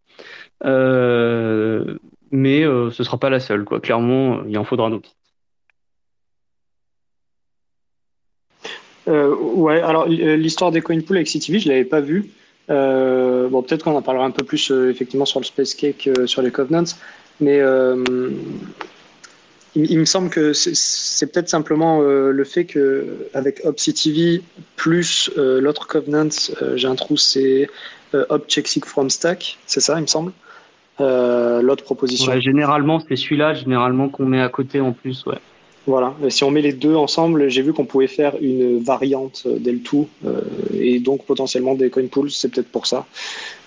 [0.66, 1.98] Euh,
[2.32, 3.80] mais euh, ce sera pas la seule quoi.
[3.80, 5.16] Clairement, il en faudra d'autres.
[9.08, 12.32] Euh, ouais, alors l'histoire des CoinPool avec CTV, je l'avais pas vue.
[12.70, 16.52] Bon, peut-être qu'on en parlera un peu plus effectivement sur le Space Cake, sur les
[16.52, 16.96] Covenants,
[17.42, 17.60] mais
[19.76, 24.42] il, me semble que c'est peut-être simplement le fait que avec OpCTV
[24.76, 26.30] plus l'autre Covenant,
[26.76, 27.70] j'ai un trou, c'est
[28.14, 30.34] OpCheckSig from Stack, c'est ça, il me semble.
[31.00, 32.32] l'autre proposition.
[32.32, 35.38] Ouais, généralement, c'est celui-là, généralement qu'on met à côté en plus, ouais.
[35.88, 40.06] Voilà, si on met les deux ensemble, j'ai vu qu'on pouvait faire une variante d'L2
[40.26, 40.42] euh,
[40.80, 43.08] et donc potentiellement des coin pools, c'est peut-être pour ça.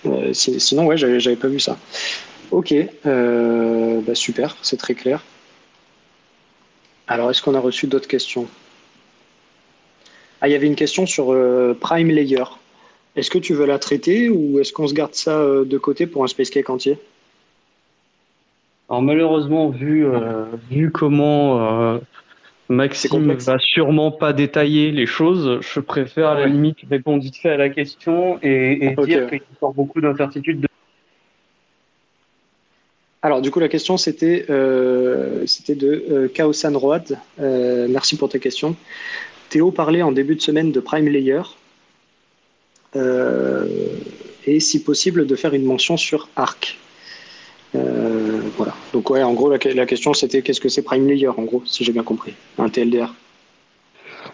[0.05, 1.77] Euh, sinon, ouais, j'avais pas vu ça.
[2.51, 2.73] Ok,
[3.05, 5.21] euh, bah super, c'est très clair.
[7.07, 8.47] Alors, est-ce qu'on a reçu d'autres questions?
[10.41, 11.35] Ah, il y avait une question sur
[11.79, 12.43] Prime Layer.
[13.15, 16.23] Est-ce que tu veux la traiter ou est-ce qu'on se garde ça de côté pour
[16.23, 16.97] un Space Cake entier?
[18.89, 21.97] Alors malheureusement, vu, euh, vu comment euh,
[22.69, 27.49] Maxime va sûrement pas détailler les choses, je préfère à la limite répondre vite fait
[27.49, 30.61] à la question et, et dire qu'il y a beaucoup d'incertitudes.
[30.61, 30.67] De...
[33.25, 37.17] Alors du coup la question c'était euh, de euh, Kaosan Road.
[37.39, 38.75] Euh, merci pour ta question.
[39.49, 41.41] Théo parlait en début de semaine de Prime Layer
[44.45, 46.77] et si possible de faire une mention sur Arc.
[47.73, 48.75] Voilà.
[48.93, 51.83] Donc ouais, en gros, la, question c'était qu'est-ce que c'est Prime Layer, en gros, si
[51.83, 53.13] j'ai bien compris, un TLDR.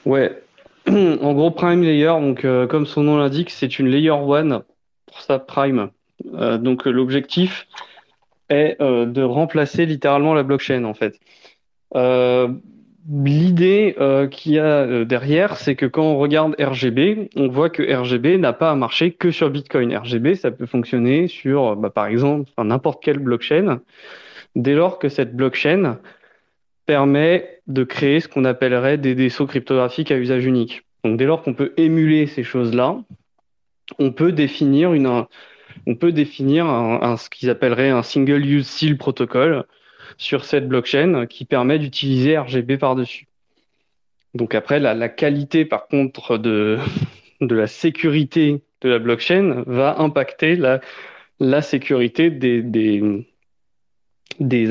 [0.05, 0.43] Ouais.
[0.87, 2.13] en gros, Prime Layer,
[2.69, 4.63] comme son nom l'indique, c'est une Layer 1
[5.05, 5.89] pour sa Prime.
[6.59, 7.65] Donc l'objectif
[8.51, 11.19] est de remplacer littéralement la blockchain en fait.
[13.09, 17.71] L'idée euh, qu'il y a euh, derrière, c'est que quand on regarde RGB, on voit
[17.71, 19.95] que RGB n'a pas à marcher que sur Bitcoin.
[19.95, 23.81] RGB, ça peut fonctionner sur, bah, par exemple, n'importe quelle blockchain,
[24.55, 25.97] dès lors que cette blockchain
[26.85, 30.83] permet de créer ce qu'on appellerait des défauts cryptographiques à usage unique.
[31.03, 32.99] Donc, dès lors qu'on peut émuler ces choses-là,
[33.97, 35.25] on peut définir une,
[35.87, 36.65] on peut définir
[37.17, 39.65] ce qu'ils appelleraient un single use seal protocol,
[40.17, 43.27] sur cette blockchain qui permet d'utiliser RGB par-dessus.
[44.33, 46.79] Donc après, la, qualité par contre de,
[47.41, 53.25] la sécurité de la blockchain va impacter la, sécurité des,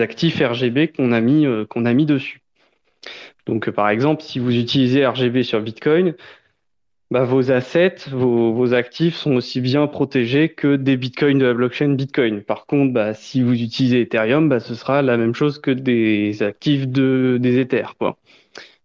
[0.01, 2.41] actifs RGB qu'on a, euh, qu'on a mis dessus.
[3.47, 6.15] Donc, par exemple, si vous utilisez RGB sur Bitcoin,
[7.11, 11.95] bah, vos assets, vos, actifs sont aussi bien protégés que des bitcoins de la blockchain
[11.95, 12.43] Bitcoin.
[12.43, 16.43] Par contre, bah, si vous utilisez Ethereum, bah, ce sera la même chose que des
[16.43, 18.17] actifs de, des Ethers, quoi,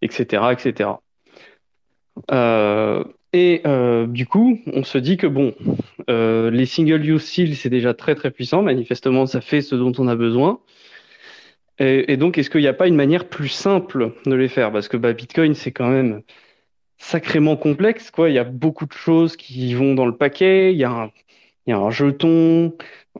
[0.02, 0.90] etc., etc.
[2.32, 5.54] Euh, et euh, du coup, on se dit que bon,
[6.10, 8.62] euh, les single-use seals, c'est déjà très très puissant.
[8.62, 10.60] Manifestement, ça fait ce dont on a besoin.
[11.78, 14.72] Et, donc, est-ce qu'il n'y a pas une manière plus simple de les faire?
[14.72, 16.22] Parce que bah, Bitcoin, c'est quand même
[16.98, 18.10] sacrément complexe.
[18.10, 18.30] Quoi.
[18.30, 20.72] Il y a beaucoup de choses qui vont dans le paquet.
[20.72, 21.10] Il y a
[21.68, 22.74] un, jeton,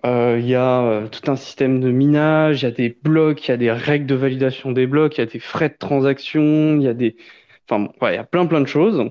[0.05, 3.47] euh, il y a euh, tout un système de minage, il y a des blocs,
[3.47, 5.77] il y a des règles de validation des blocs, il y a des frais de
[5.79, 7.17] transaction, il y a des...
[7.69, 9.11] Enfin, il y a plein plein de choses.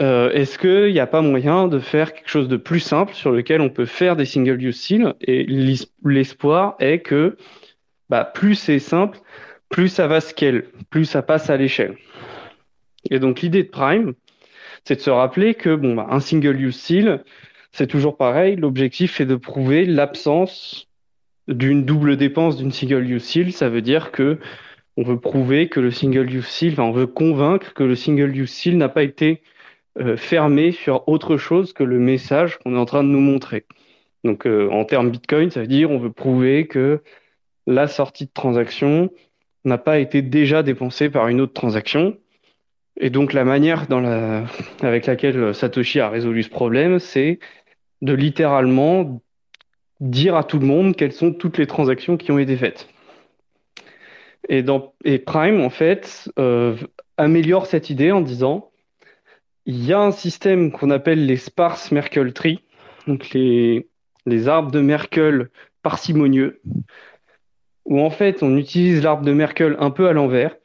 [0.00, 3.32] Euh, est-ce qu'il n'y a pas moyen de faire quelque chose de plus simple sur
[3.32, 5.44] lequel on peut faire des single-use seals Et
[6.04, 7.36] l'espoir est que
[8.08, 9.18] bah, plus c'est simple,
[9.68, 11.96] plus ça va scale, plus ça passe à l'échelle.
[13.10, 14.14] Et donc l'idée de Prime,
[14.84, 17.24] c'est de se rappeler que bon, bah, un single use seal,
[17.72, 18.56] c'est toujours pareil.
[18.56, 20.88] L'objectif est de prouver l'absence
[21.46, 23.52] d'une double dépense d'une single use seal.
[23.52, 24.38] Ça veut dire que
[24.96, 28.36] on veut prouver que le single use seal, enfin, on veut convaincre que le single
[28.36, 29.42] use seal n'a pas été
[30.00, 33.64] euh, fermé sur autre chose que le message qu'on est en train de nous montrer.
[34.24, 37.00] Donc euh, en termes Bitcoin, ça veut dire on veut prouver que
[37.66, 39.10] la sortie de transaction
[39.64, 42.16] n'a pas été déjà dépensée par une autre transaction.
[43.00, 43.86] Et donc la manière
[44.82, 47.38] avec laquelle Satoshi a résolu ce problème, c'est
[48.02, 49.22] de littéralement
[50.00, 52.88] dire à tout le monde quelles sont toutes les transactions qui ont été faites.
[54.48, 54.64] Et,
[55.18, 56.76] Prime, en fait, euh,
[57.16, 58.70] améliore cette idée en disant
[59.66, 62.60] il y a un système qu'on appelle les sparse Merkle tree,
[63.06, 63.86] donc les,
[64.24, 65.50] les arbres de Merkle
[65.82, 66.62] parcimonieux,
[67.84, 70.56] où en fait on utilise l'arbre de Merkle un peu à l'envers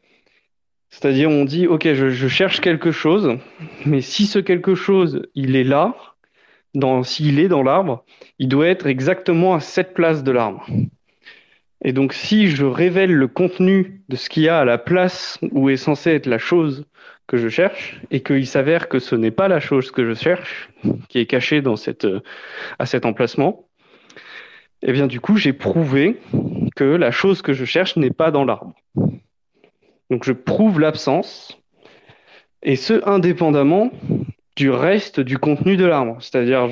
[0.94, 3.40] c'est-à-dire, on dit, OK, je, cherche quelque chose,
[3.84, 5.96] mais si ce quelque chose, il est là,
[7.04, 8.06] s'il est dans l'arbre,
[8.38, 10.68] il doit être exactement à cette place de l'arbre.
[11.84, 15.40] Et donc, si je révèle le contenu de ce qu'il y a à la place
[15.52, 16.86] où est censée être la chose
[17.26, 20.70] que je cherche, et qu'il s'avère que ce n'est pas la chose que je cherche,
[21.10, 22.08] qui est cachée cette,
[22.78, 23.68] à cet emplacement,
[24.84, 26.20] eh bien, du coup, j'ai prouvé
[26.76, 28.76] que la chose que je cherche n'est pas dans l'arbre.
[30.14, 31.60] Donc je prouve l'absence,
[32.62, 33.90] et ce indépendamment
[34.56, 36.18] du reste du contenu de l'arbre.
[36.20, 36.70] C'est-à-dire,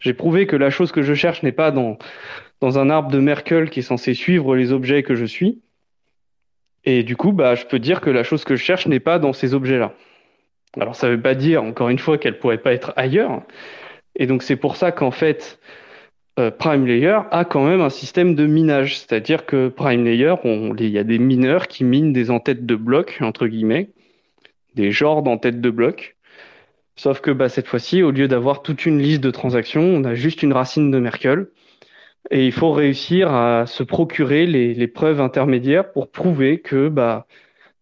[0.00, 1.96] j'ai prouvé que la chose que je cherche n'est pas dans,
[2.60, 5.62] dans un arbre de Merkel qui est censé suivre les objets que je suis.
[6.82, 9.20] Et du coup, bah, je peux dire que la chose que je cherche n'est pas
[9.20, 9.94] dans ces objets-là.
[10.80, 13.44] Alors, ça ne veut pas dire, encore une fois, qu'elle pourrait pas être ailleurs.
[14.16, 15.60] Et donc, c'est pour ça qu'en fait,
[16.38, 20.88] euh, Prime Layer a quand même un système de minage, c'est-à-dire que Prime Layer, il
[20.88, 23.90] y a des mineurs qui minent des entêtes de blocs, entre guillemets,
[24.74, 26.16] des genres d'entêtes de blocs.
[26.96, 30.14] Sauf que bah, cette fois-ci, au lieu d'avoir toute une liste de transactions, on a
[30.14, 31.50] juste une racine de Merkle.
[32.30, 37.26] Et il faut réussir à se procurer les, preuves intermédiaires pour prouver que bah,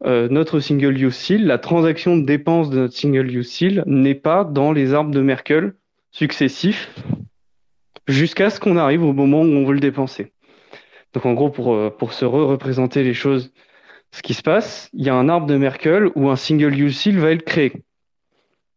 [0.06, 4.14] euh, notre single use seal, la transaction de dépense de notre single use seal, n'est
[4.14, 5.74] pas dans les arbres de Merkle
[6.10, 6.90] successifs
[8.06, 10.32] jusqu'à ce qu'on arrive au moment où on veut le dépenser.
[11.12, 13.52] Donc en gros, pour, euh, pour se re-représenter les choses,
[14.12, 16.98] ce qui se passe, il y a un arbre de Merkle où un single use
[16.98, 17.72] seal va être créé.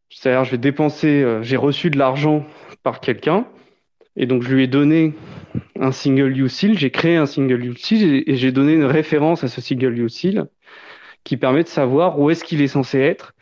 [0.09, 2.45] C'est-à-dire, je vais dépenser, euh, j'ai reçu de l'argent
[2.83, 3.47] par quelqu'un,
[4.15, 5.13] et donc je lui ai donné
[5.79, 9.43] un single use seal, j'ai créé un single use seal et j'ai donné une référence
[9.43, 10.47] à ce single use seal
[11.23, 13.33] qui permet de savoir où est-ce qu'il est censé être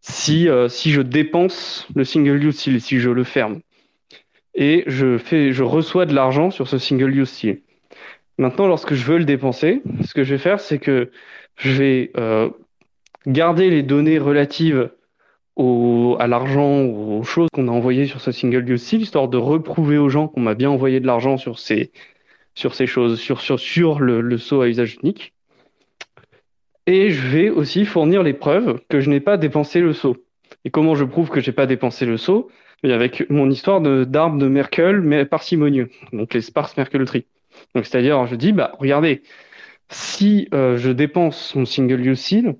[0.00, 3.60] si, euh, si je dépense le single use seal, si je le ferme
[4.54, 7.58] et je, fais, je reçois de l'argent sur ce single use seal.
[8.38, 11.10] Maintenant, lorsque je veux le dépenser, ce que je vais faire, c'est que
[11.56, 12.50] je vais euh,
[13.26, 14.90] garder les données relatives
[15.56, 19.28] au, à l'argent ou aux choses qu'on a envoyées sur ce single use seal, histoire
[19.28, 21.92] de reprouver aux gens qu'on m'a bien envoyé de l'argent sur ces,
[22.54, 25.34] sur ces choses, sur, sur, sur le, le saut à usage unique.
[26.86, 30.16] Et je vais aussi fournir les preuves que je n'ai pas dépensé le saut.
[30.64, 32.50] Et comment je prouve que j'ai pas dépensé le saut?
[32.90, 37.26] Avec mon histoire d'arbre de, Merkel, parcimonieux, donc les sparse Merkel tree.
[37.74, 39.22] Donc c'est-à-dire, je dis, bah regardez,
[39.88, 42.56] si euh, je dépense mon single use seal,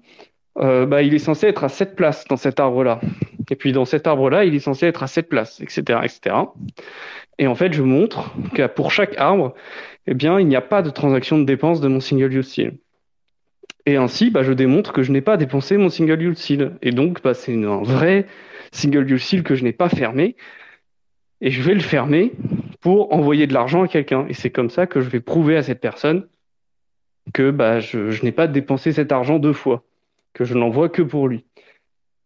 [0.59, 3.01] euh, bah, il est censé être à cette place dans cet arbre-là.
[3.51, 6.37] Et puis dans cet arbre-là, il est censé être à cette place, etc., etc.
[7.39, 9.55] Et en fait, je montre que pour chaque arbre,
[10.07, 12.75] eh bien, il n'y a pas de transaction de dépense de mon single use seal.
[13.87, 16.77] Et ainsi, bah, je démontre que je n'ai pas dépensé mon single use seal.
[16.83, 18.27] Et donc, bah, c'est un vrai
[18.73, 20.37] single use seal que je n'ai pas fermé.
[21.41, 22.33] Et je vais le fermer
[22.81, 24.27] pour envoyer de l'argent à quelqu'un.
[24.29, 26.27] Et c'est comme ça que je vais prouver à cette personne
[27.33, 29.85] que bah, je, n'ai pas dépensé cet argent deux fois.
[30.35, 31.45] que je n'envoie que pour lui.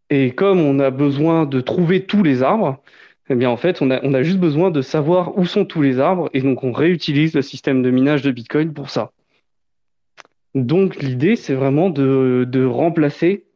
[0.09, 2.81] Et comme on a besoin de trouver tous les arbres,
[3.29, 5.81] eh bien en fait, on a, on a juste besoin de savoir où sont tous
[5.81, 9.11] les arbres, et donc on réutilise le système de minage de Bitcoin pour ça.
[10.55, 13.46] Donc l'idée, c'est vraiment de, de remplacer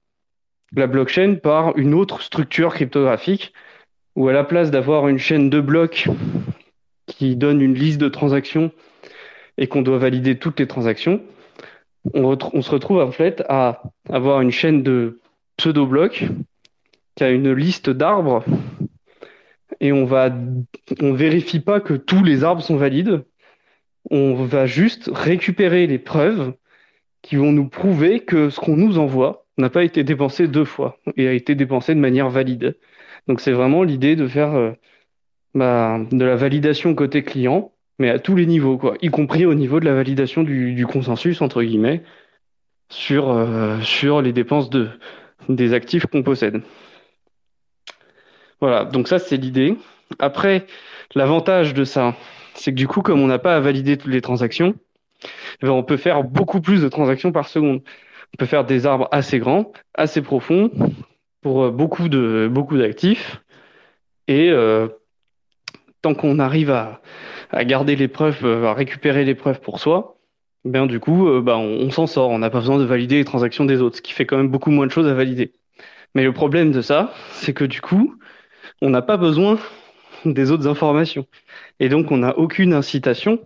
[0.76, 3.54] la blockchain par une autre structure cryptographique,
[4.16, 6.08] où à la place d'avoir une chaîne de blocs
[7.08, 8.72] qui donne une liste de transactions
[9.58, 11.22] et qu'on doit valider toutes les transactions,
[12.14, 15.20] on, se retrouve en fait à avoir une chaîne de
[15.58, 16.26] pseudo-blocs
[17.16, 18.44] qui a une liste d'arbres
[19.80, 20.34] et on va
[21.00, 23.24] on vérifie pas que tous les arbres sont valides.
[24.10, 26.54] On va juste récupérer les preuves
[27.22, 31.00] qui vont nous prouver que ce qu'on nous envoie n'a pas été dépensé deux fois
[31.18, 32.78] et a été dépensé de manière valide.
[33.28, 34.72] Donc c'est vraiment l'idée de faire euh,
[35.56, 39.54] bah, de la validation côté client, mais à tous les niveaux, quoi, y compris au
[39.54, 42.04] niveau de la validation du, consensus entre guillemets
[42.90, 44.90] sur euh, sur les dépenses de
[45.50, 46.62] des actifs qu'on possède.
[48.60, 49.78] Voilà, donc ça c'est l'idée.
[50.20, 50.66] Après,
[51.16, 52.16] l'avantage de ça,
[52.54, 54.76] c'est que du coup, comme on n'a pas à valider toutes les transactions,
[55.62, 57.82] eh ben, on peut faire beaucoup plus de transactions par seconde.
[58.34, 60.72] On peut faire des arbres assez grands, assez profonds,
[61.42, 63.42] pour euh, beaucoup de beaucoup d'actifs.
[64.28, 64.88] Et euh,
[66.02, 67.02] tant qu'on arrive à,
[67.66, 70.18] garder les preuves, euh, à récupérer les preuves pour soi,
[70.64, 72.30] bien du coup, on, on s'en sort.
[72.30, 74.50] On n'a pas besoin de valider les transactions des autres, ce qui fait quand même
[74.50, 75.54] beaucoup moins de choses à valider.
[76.16, 78.16] Mais le problème de ça, c'est que du coup,
[78.82, 79.58] on n'a pas besoin
[80.26, 81.26] des autres informations.
[81.80, 83.40] Et donc, on n'a aucune incitation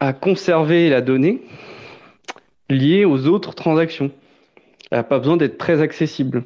[0.00, 1.42] à conserver la donnée
[2.70, 4.10] liée aux autres transactions.
[4.90, 6.44] Elle n'a pas besoin d'être très accessible.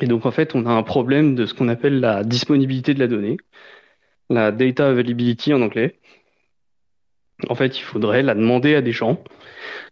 [0.00, 2.98] Et donc, en fait, on a un problème de ce qu'on appelle la disponibilité de
[2.98, 3.38] la donnée,
[4.28, 5.98] la data availability en anglais.
[7.48, 9.22] En fait, il faudrait la demander à des gens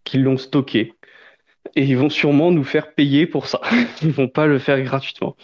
[0.04, 0.94] qui l'ont stockée.
[1.74, 3.60] Et ils vont sûrement nous faire payer pour ça.
[4.02, 5.36] Ils vont pas le faire gratuitement.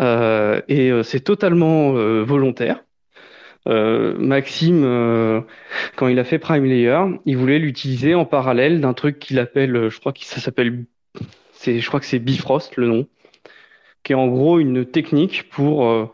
[0.00, 2.82] Euh, et euh, c'est totalement euh, volontaire.
[3.66, 5.40] Euh, Maxime, euh,
[5.96, 9.88] quand il a fait Prime Layer, il voulait l'utiliser en parallèle d'un truc qu'il appelle,
[9.88, 10.84] je crois que ça s'appelle,
[11.52, 13.06] c'est, je crois que c'est Bifrost le nom,
[14.02, 16.06] qui est en gros une technique pour euh,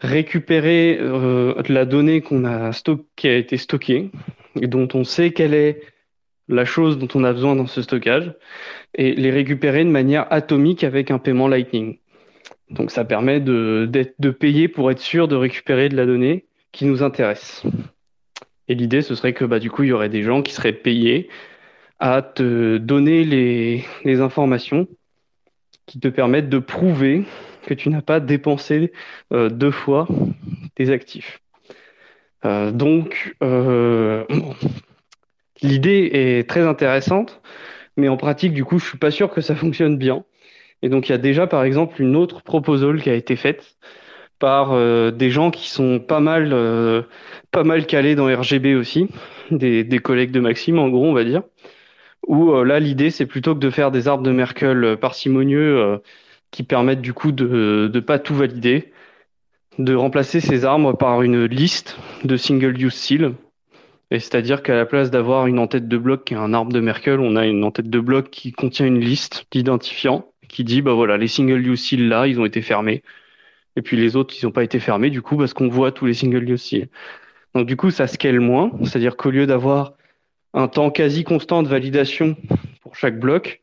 [0.00, 0.98] récupérer
[1.68, 2.70] la donnée qu'on a
[3.16, 4.10] qui a été stockée
[4.60, 5.80] et dont on sait quelle est
[6.48, 8.34] la chose dont on a besoin dans ce stockage
[8.94, 11.98] et les récupérer de manière atomique avec un paiement Lightning.
[12.68, 16.84] Donc ça permet de, de payer pour être sûr de récupérer de la donnée qui
[16.86, 17.62] nous intéresse.
[18.68, 20.72] Et l'idée, ce serait que bah, du coup, il y aurait des gens qui seraient
[20.72, 21.28] payés
[22.00, 24.88] à te donner les, les informations
[25.86, 27.24] qui te permettent de prouver
[27.64, 28.92] que tu n'as pas dépensé
[29.32, 30.08] euh, deux fois
[30.74, 31.40] tes actifs.
[32.44, 34.24] Euh, donc, euh,
[35.62, 37.40] l'idée est très intéressante,
[37.96, 40.24] mais en pratique, du coup, je suis pas sûr que ça fonctionne bien.
[40.82, 43.76] Et donc, il y a déjà, par exemple, une autre proposal qui a été faite
[44.38, 47.02] par euh, des gens qui sont pas mal, euh,
[47.50, 49.08] pas mal calés dans RGB aussi,
[49.50, 51.42] des, des, collègues de Maxime, en gros, on va dire.
[52.26, 56.00] Où euh, là, l'idée, c'est plutôt que de faire des arbres de Merkel parcimonieux
[56.50, 58.92] qui permettent du coup de ne pas tout valider,
[59.78, 63.34] de remplacer ces arbres par une liste de single-use seal.
[64.10, 66.80] Et c'est-à-dire qu'à la place d'avoir une en-tête de bloc qui est un arbre de
[66.80, 70.92] Merkel, on a une en-tête de bloc qui contient une liste d'identifiants qui dit bah
[70.92, 73.02] voilà les single use seal là ils ont été fermés
[73.76, 76.06] et puis les autres ils n'ont pas été fermés du coup parce qu'on voit tous
[76.06, 76.88] les single use seal
[77.54, 78.72] donc du coup ça scale moins.
[78.82, 79.94] C'est-à-dire qu'au lieu d'avoir
[80.54, 82.36] un temps quasi constant de validation
[82.82, 83.60] pour chaque bloc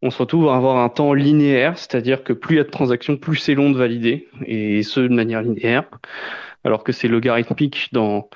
[0.00, 1.76] on se retrouve à avoir un temps linéaire.
[1.76, 5.00] C'est-à-dire que plus il y a de transactions plus c'est long de valider et ce
[5.00, 5.84] de manière linéaire.
[6.64, 8.28] Alors que c'est logarithmique dans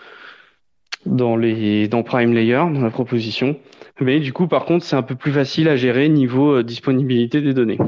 [1.07, 3.57] dans les dans Prime Layer dans la proposition.
[4.01, 7.41] Mais du coup, par contre, c'est un peu plus facile à gérer niveau euh, disponibilité
[7.41, 7.79] des données.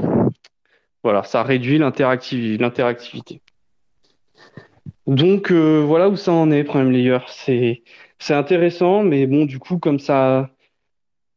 [1.05, 3.41] Voilà, ça réduit l'interactivité.
[5.05, 7.19] Donc euh, voilà où ça en est, Prime Layer.
[7.27, 10.49] C'est intéressant, mais bon, du coup, comme ça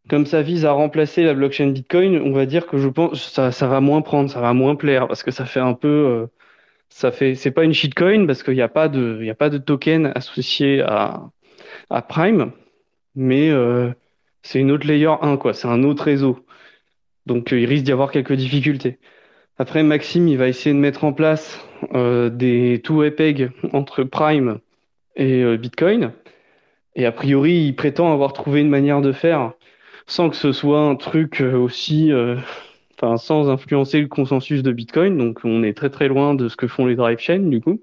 [0.09, 3.53] comme ça vise à remplacer la blockchain Bitcoin, on va dire que je pense ça
[3.53, 6.27] ça va moins prendre, ça va moins plaire parce que ça fait un peu euh,
[6.89, 10.81] c'est pas une shitcoin parce qu'il n'y a pas de a pas de token associé
[10.81, 11.31] à
[11.91, 12.53] à Prime,
[13.15, 13.93] mais euh,
[14.43, 15.55] c'est une autre layer 1, quoi.
[15.55, 16.47] C'est un autre réseau.
[17.27, 18.99] Donc, il risque d'y avoir quelques difficultés.
[19.61, 24.61] Après, Maxime, il va essayer de mettre en place euh, des two-way pegs entre Prime
[25.17, 26.13] et euh, Bitcoin.
[26.95, 29.53] Et a priori, il prétend avoir trouvé une manière de faire
[30.07, 32.13] sans que ce soit un truc euh, aussi,
[32.95, 35.19] enfin, sans influencer le consensus de Bitcoin.
[35.19, 37.81] Donc, on est très très loin de ce que font les drive chains, du coup.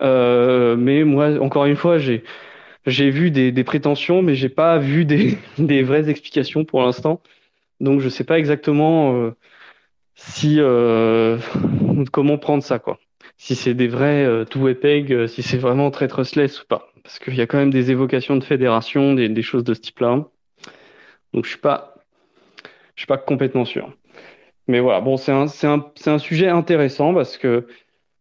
[0.00, 2.24] Mais moi, encore une fois, j'ai
[2.86, 7.20] j'ai vu des, des, prétentions, mais j'ai pas vu des, des, vraies explications pour l'instant.
[7.80, 9.32] Donc je sais pas exactement
[10.16, 10.58] si
[12.12, 12.98] comment prendre ça quoi.
[13.38, 16.88] Si c'est des vrais two-way pegs, si c'est vraiment très trustless ou pas.
[17.02, 19.80] Parce qu'il y a quand même des évocations de fédération, des, des choses de ce
[19.80, 20.24] type-là.
[21.32, 21.96] Donc je suis pas
[22.96, 23.92] je suis pas complètement sûr.
[24.68, 27.66] Mais voilà, bon, c'est un, un, un, sujet intéressant parce que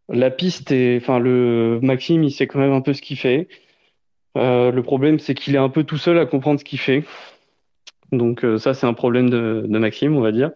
[0.10, 3.48] la piste est, enfin, le Maxime, il sait quand même un peu ce qu'il fait.
[4.38, 7.04] Euh, le problème, c'est qu'il est un peu tout seul à comprendre ce qu'il fait.
[8.12, 10.52] Donc euh, ça, c'est un problème de, de, Maxime, on va dire.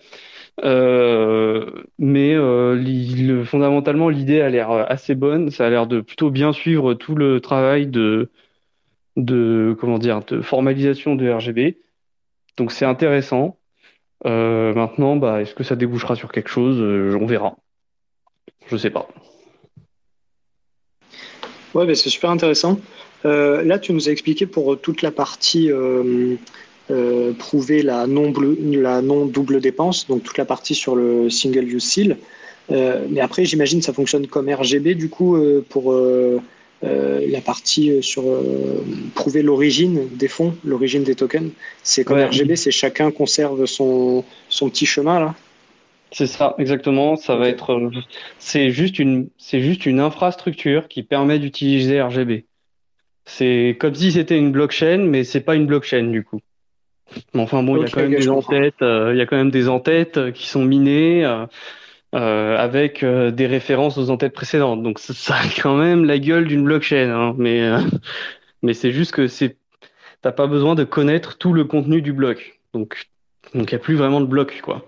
[0.64, 5.52] Euh, mais euh, fondamentalement, l'idée a l'air assez bonne.
[5.52, 8.30] Ça a l'air de plutôt bien suivre tout le travail de,
[9.80, 11.78] comment dire, de formalisation de RGB.
[12.58, 13.58] Donc c'est intéressant.
[14.26, 16.78] Euh, maintenant, bah, est-ce que ça débouchera sur quelque chose?
[16.80, 17.56] Euh, On verra.
[18.68, 19.08] Je sais pas.
[21.74, 22.80] Ouais, mais c'est super intéressant.
[23.26, 25.72] Euh, là, tu nous as expliqué pour toute la partie
[27.38, 28.34] prouver la non,
[28.72, 32.18] la non double dépense, donc toute la partie sur le single use seal.
[32.70, 35.38] mais après, j'imagine ça fonctionne comme RGB du coup
[35.70, 35.94] pour
[36.86, 41.52] euh, la partie euh, sur euh, prouver l'origine des fonds, l'origine des tokens.
[41.84, 45.36] C'est comme RGB, c'est chacun conserve son, son petit chemin là.
[46.12, 47.18] C'est ça, exactement.
[47.18, 47.92] Ça va être,
[48.38, 52.46] c'est juste une, c'est juste une infrastructure qui permet d'utiliser RGB.
[53.26, 56.40] C'est comme si c'était une blockchain, mais c'est pas une blockchain du coup.
[57.34, 59.52] Mais enfin bon, il y a quand même des entêtes, il y a quand même
[59.52, 61.26] des entêtes qui sont minées.
[62.16, 64.82] Euh, avec euh, des références aux entêtes précédentes.
[64.82, 67.36] Donc ça, a quand même la gueule d'une blockchain, hein.
[67.38, 67.78] mais euh,
[68.64, 69.58] mais c'est juste que c'est
[70.22, 72.60] t'as pas besoin de connaître tout le contenu du bloc.
[72.74, 73.10] Donc
[73.54, 74.88] donc il y a plus vraiment de bloc quoi.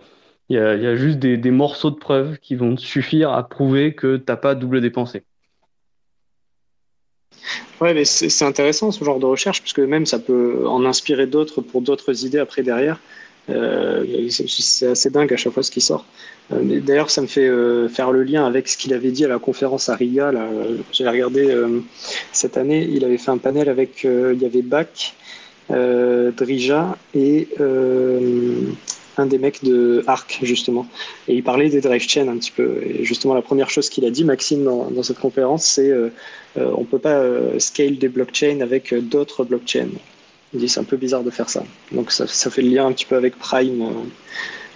[0.49, 3.47] Il y a, y a juste des, des, morceaux de preuves qui vont suffire à
[3.47, 5.24] prouver que t'as pas double dépensé.
[7.80, 11.26] Ouais, mais c'est intéressant ce genre de recherche, parce que même ça peut en inspirer
[11.26, 13.00] d'autres pour d'autres idées après derrière.
[13.50, 16.06] Euh, c'est assez dingue à chaque fois ce qui sort.
[16.54, 19.28] Euh, d'ailleurs, ça me fait euh, faire le lien avec ce qu'il avait dit à
[19.28, 20.32] la conférence à Riga.
[20.92, 21.56] J'ai regardé
[22.32, 25.16] cette année, il avait fait un panel avec, il y avait Bach,
[25.70, 27.48] Drija et
[29.22, 30.88] un des mecs de Arc, justement.
[31.28, 32.82] Et il parlait des drive chains un petit peu.
[32.84, 35.91] Et justement, la première chose qu'il a dit, Maxime, dans, cette conférence, c'est
[36.55, 37.24] on ne peut pas
[37.59, 39.89] scale des blockchains avec d'autres blockchains.
[40.53, 41.63] Il dit c'est un peu bizarre de faire ça.
[41.91, 43.82] Donc ça, ça, fait le lien un petit peu avec Prime.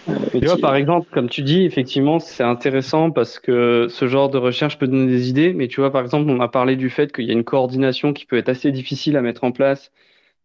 [0.07, 4.29] Euh, tu vois, par exemple, comme tu dis, effectivement, c'est intéressant parce que ce genre
[4.29, 5.53] de recherche peut donner des idées.
[5.53, 8.13] Mais tu vois, par exemple, on a parlé du fait qu'il y a une coordination
[8.13, 9.91] qui peut être assez difficile à mettre en place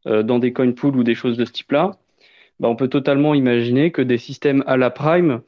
[0.06, 1.92] euh, dans des coin pools ou des choses de ce type-là.
[2.60, 5.40] Bah, on peut totalement imaginer que des systèmes à la Prime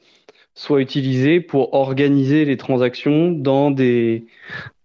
[0.55, 4.25] soient utilisés pour organiser les transactions dans des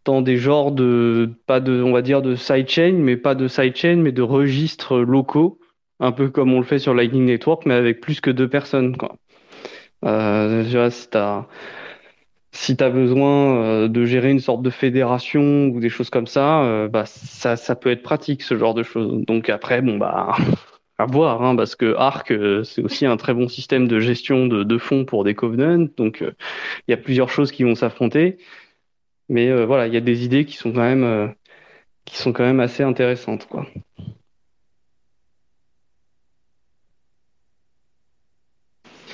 [0.04, 3.96] dans des genres de pas de on va dire de sidechain mais pas de sidechain
[3.96, 5.58] mais de registres locaux
[6.00, 8.96] un peu comme on le fait sur Lightning Network mais avec plus que deux personnes
[8.96, 9.16] quoi
[10.04, 11.46] euh, si t'as
[12.52, 16.26] si tu as besoin euh, de gérer une sorte de fédération ou des choses comme
[16.26, 19.24] ça, euh, bah, ça, ça peut être pratique, ce genre de choses.
[19.26, 20.34] Donc après, bon, bah,
[20.98, 24.46] à voir, hein, parce que Arc, euh, c'est aussi un très bon système de gestion
[24.46, 25.86] de, de fonds pour des covenants.
[25.96, 28.38] Donc il y a plusieurs choses qui vont s'affronter.
[29.28, 31.28] Mais euh, voilà, il y a des idées qui sont quand même, euh,
[32.04, 33.66] qui sont quand même assez intéressantes, quoi.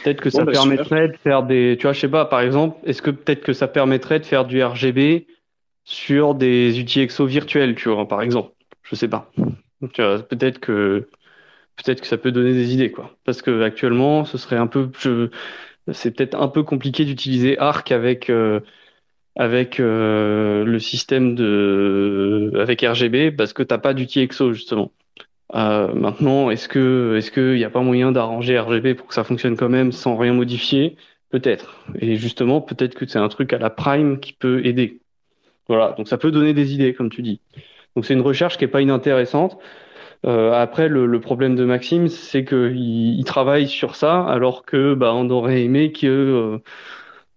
[0.03, 2.76] Peut-être que ça bah, permettrait de faire des, tu vois, je sais pas, par exemple,
[2.85, 5.26] est-ce que peut-être que ça permettrait de faire du RGB
[5.85, 8.53] sur des outils exo virtuels, tu vois, par exemple?
[8.82, 9.32] Je sais pas.
[9.80, 11.09] Peut-être que
[11.77, 13.16] peut-être que ça peut donner des idées, quoi.
[13.25, 14.91] Parce que actuellement, ce serait un peu,
[15.93, 18.61] c'est peut-être un peu compliqué d'utiliser Arc avec euh,
[19.37, 24.93] avec euh, le système de avec RGB parce que t'as pas d'outil EXO justement.
[25.55, 29.25] Euh, maintenant, est-ce que est-ce qu'il n'y a pas moyen d'arranger RGB pour que ça
[29.25, 30.97] fonctionne quand même sans rien modifier?
[31.31, 31.85] Peut-être.
[32.01, 35.01] Et justement, peut-être que c'est un truc à la prime qui peut aider.
[35.68, 37.41] Voilà, donc ça peut donner des idées, comme tu dis.
[37.97, 39.59] Donc c'est une recherche qui est pas inintéressante.
[40.25, 45.12] Euh, après, le, problème de Maxime, c'est qu'il il travaille sur ça, alors que bah,
[45.14, 46.59] on aurait aimé que euh,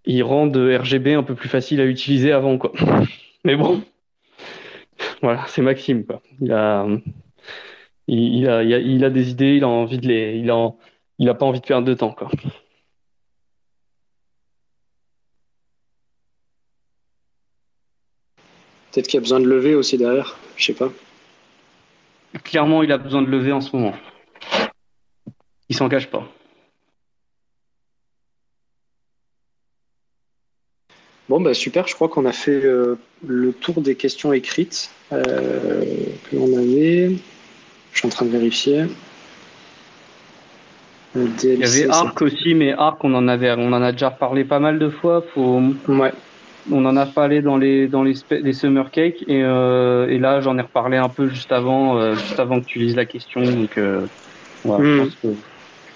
[0.05, 2.71] ils rendent RGB un peu plus facile à utiliser avant, quoi.
[3.45, 3.83] Mais bon,
[5.21, 6.21] voilà, c'est Maxime, quoi.
[6.41, 6.87] Il a,
[8.07, 10.71] il, a, il, a, des idées, il a envie de les, il a,
[11.19, 12.29] il a pas envie de perdre de temps, quoi.
[18.91, 20.91] Peut-être qu'il a besoin de lever aussi derrière, je sais pas.
[22.43, 23.93] Clairement, il a besoin de lever en ce moment.
[25.69, 26.27] Il s'en cache pas.
[31.29, 35.83] Bon, bah super, je crois qu'on a fait euh, le tour des questions écrites euh,
[36.29, 37.11] que l'on avait.
[37.91, 38.85] Je suis en train de vérifier.
[41.15, 44.45] Il y avait Arc aussi, mais Arc, on en avait, on en a déjà parlé
[44.45, 45.23] pas mal de fois.
[45.33, 45.61] Faut...
[45.87, 46.13] Ouais.
[46.71, 50.41] On en a parlé dans les dans les, les summer cakes et, euh, et là
[50.41, 53.41] j'en ai reparlé un peu juste avant euh, juste avant que tu lises la question
[53.41, 54.05] donc euh,
[54.65, 54.97] je hmm.
[54.99, 55.27] pense que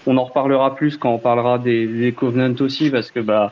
[0.08, 3.52] on en reparlera plus quand on parlera des, des covenants aussi parce que bah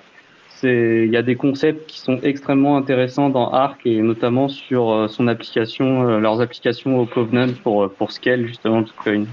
[0.49, 5.07] c'est il y a des concepts qui sont extrêmement intéressants dans Arc et notamment sur
[5.09, 9.27] son application leurs applications au covenant pour pour scale justement Bitcoin.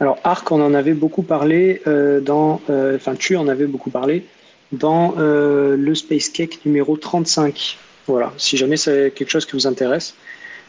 [0.00, 1.80] Alors Arc, on en avait beaucoup parlé
[2.22, 2.60] dans,
[2.94, 4.24] enfin tu en avais beaucoup parlé
[4.72, 7.78] dans euh, le Space Cake numéro 35.
[8.06, 10.14] Voilà, si jamais c'est quelque chose qui vous intéresse.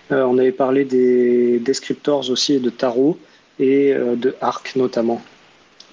[0.10, 3.18] on avait parlé des descriptors aussi de tarot
[3.60, 5.22] et de Arc notamment.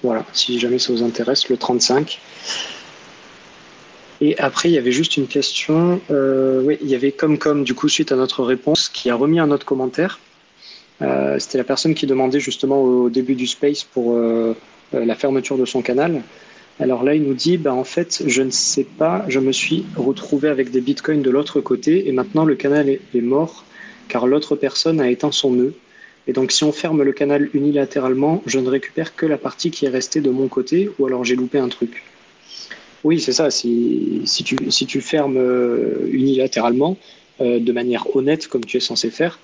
[0.03, 2.19] Voilà, si jamais ça vous intéresse, le 35.
[4.23, 6.01] Et après, il y avait juste une question.
[6.09, 9.51] oui, il y avait comme du coup, suite à notre réponse, qui a remis un
[9.51, 10.19] autre commentaire.
[11.03, 14.57] Euh, c'était la personne qui demandait justement au début du space pour euh,
[14.95, 16.23] euh, la fermeture de son canal.
[16.81, 19.85] Alors là, il nous dit, bah, en fait, je ne sais pas, je me suis
[19.97, 23.65] retrouvé avec des bitcoins de l'autre côté et maintenant le canal est, mort
[24.09, 25.75] car l'autre personne a éteint son nœud.
[26.27, 29.87] Et donc, si on ferme le canal unilatéralement, je ne récupère que la partie qui
[29.87, 32.03] est restée de mon côté ou alors j'ai loupé un truc.
[33.05, 33.51] Oui, c'est ça.
[33.51, 35.39] Si, tu, fermes
[36.11, 36.97] unilatéralement,
[37.41, 39.39] de manière honnête, comme tu es censé faire,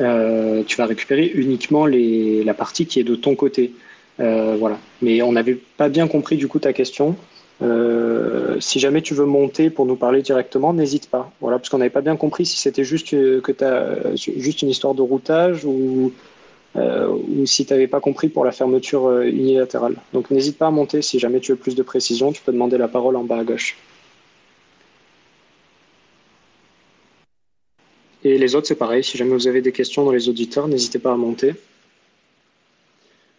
[0.00, 3.72] euh, tu vas récupérer uniquement la partie qui est de ton côté.
[4.20, 4.78] Euh, voilà.
[5.02, 7.16] Mais on n'avait pas bien compris du coup ta question.
[7.62, 11.32] Euh, si jamais tu veux monter pour nous parler directement, n'hésite pas.
[11.40, 14.94] Voilà, parce qu'on n'avait pas bien compris si c'était juste que as juste une histoire
[14.94, 16.12] de routage ou,
[16.74, 19.96] ou si tu n'avais pas compris pour la fermeture unilatérale.
[20.12, 22.32] Donc n'hésite pas à monter si jamais tu veux plus de précision.
[22.32, 23.76] Tu peux demander la parole en bas à gauche.
[28.26, 29.04] Et les autres, c'est pareil.
[29.04, 31.54] Si jamais vous avez des questions dans les auditeurs, n'hésitez pas à monter.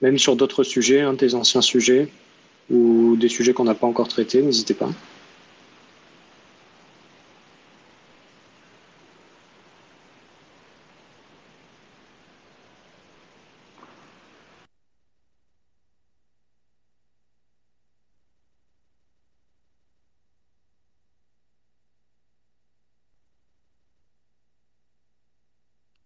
[0.02, 2.08] Même sur d'autres sujets, hein, des anciens sujets
[2.70, 4.90] ou des sujets qu'on n'a pas encore traités, n'hésitez pas.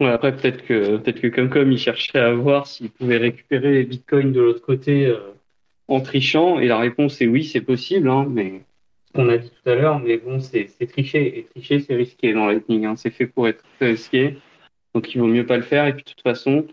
[0.07, 4.31] Après, peut-être que, peut-être que Comcom, il cherchait à voir s'il pouvait récupérer les bitcoins
[4.31, 5.19] de l'autre côté euh,
[5.87, 6.59] en trichant.
[6.59, 8.61] Et la réponse est oui, c'est possible, hein, mais
[9.07, 11.39] ce qu'on a dit tout à l'heure, mais bon, c'est, c'est tricher.
[11.39, 12.85] Et tricher, c'est risqué dans Lightning.
[12.85, 12.95] Hein.
[12.95, 14.37] C'est fait pour être très risqué.
[14.93, 15.85] Donc, il vaut mieux pas le faire.
[15.87, 16.65] Et puis, de toute façon,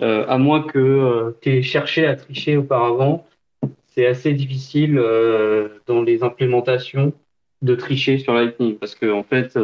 [0.00, 3.26] euh, à moins que euh, tu aies cherché à tricher auparavant,
[3.86, 7.12] c'est assez difficile euh, dans les implémentations
[7.62, 8.76] de tricher sur Lightning.
[8.76, 9.56] Parce que, en fait,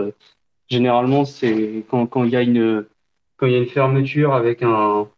[0.71, 2.87] généralement, c'est quand, il y a une
[3.67, 5.09] fermeture avec un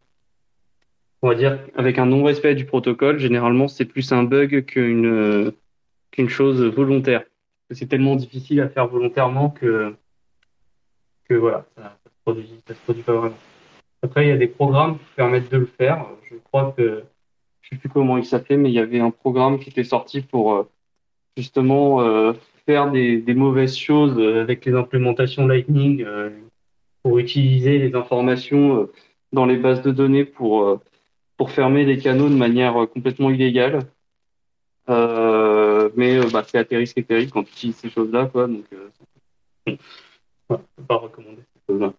[1.24, 6.62] on va dire avec un non-respect du protocole, généralement c'est plus un bug qu'une chose
[6.62, 7.24] volontaire.
[7.70, 9.94] C'est tellement difficile à faire volontairement que
[11.38, 13.38] voilà, ça, ça, se produit, ça se produit pas vraiment.
[14.02, 16.06] Après, il y a des programmes qui permettent de le faire.
[16.28, 17.04] Je crois que
[17.60, 20.22] je sais plus comment il s'appelait, mais il y avait un programme qui était sorti
[20.22, 20.68] pour euh,
[21.36, 22.32] justement euh,
[22.66, 26.30] faire des, des, mauvaises choses euh, avec les implémentations Lightning euh,
[27.02, 28.92] pour utiliser les informations euh,
[29.32, 30.80] dans les bases de données pour,
[31.36, 33.80] pour fermer les canaux de manière complètement illégale.
[34.88, 38.26] mais bah, c'est risques et périls quand tu utilises ces choses-là.
[38.26, 39.76] Quoi, donc, euh,
[40.86, 41.94] pas recommander ces choses-là.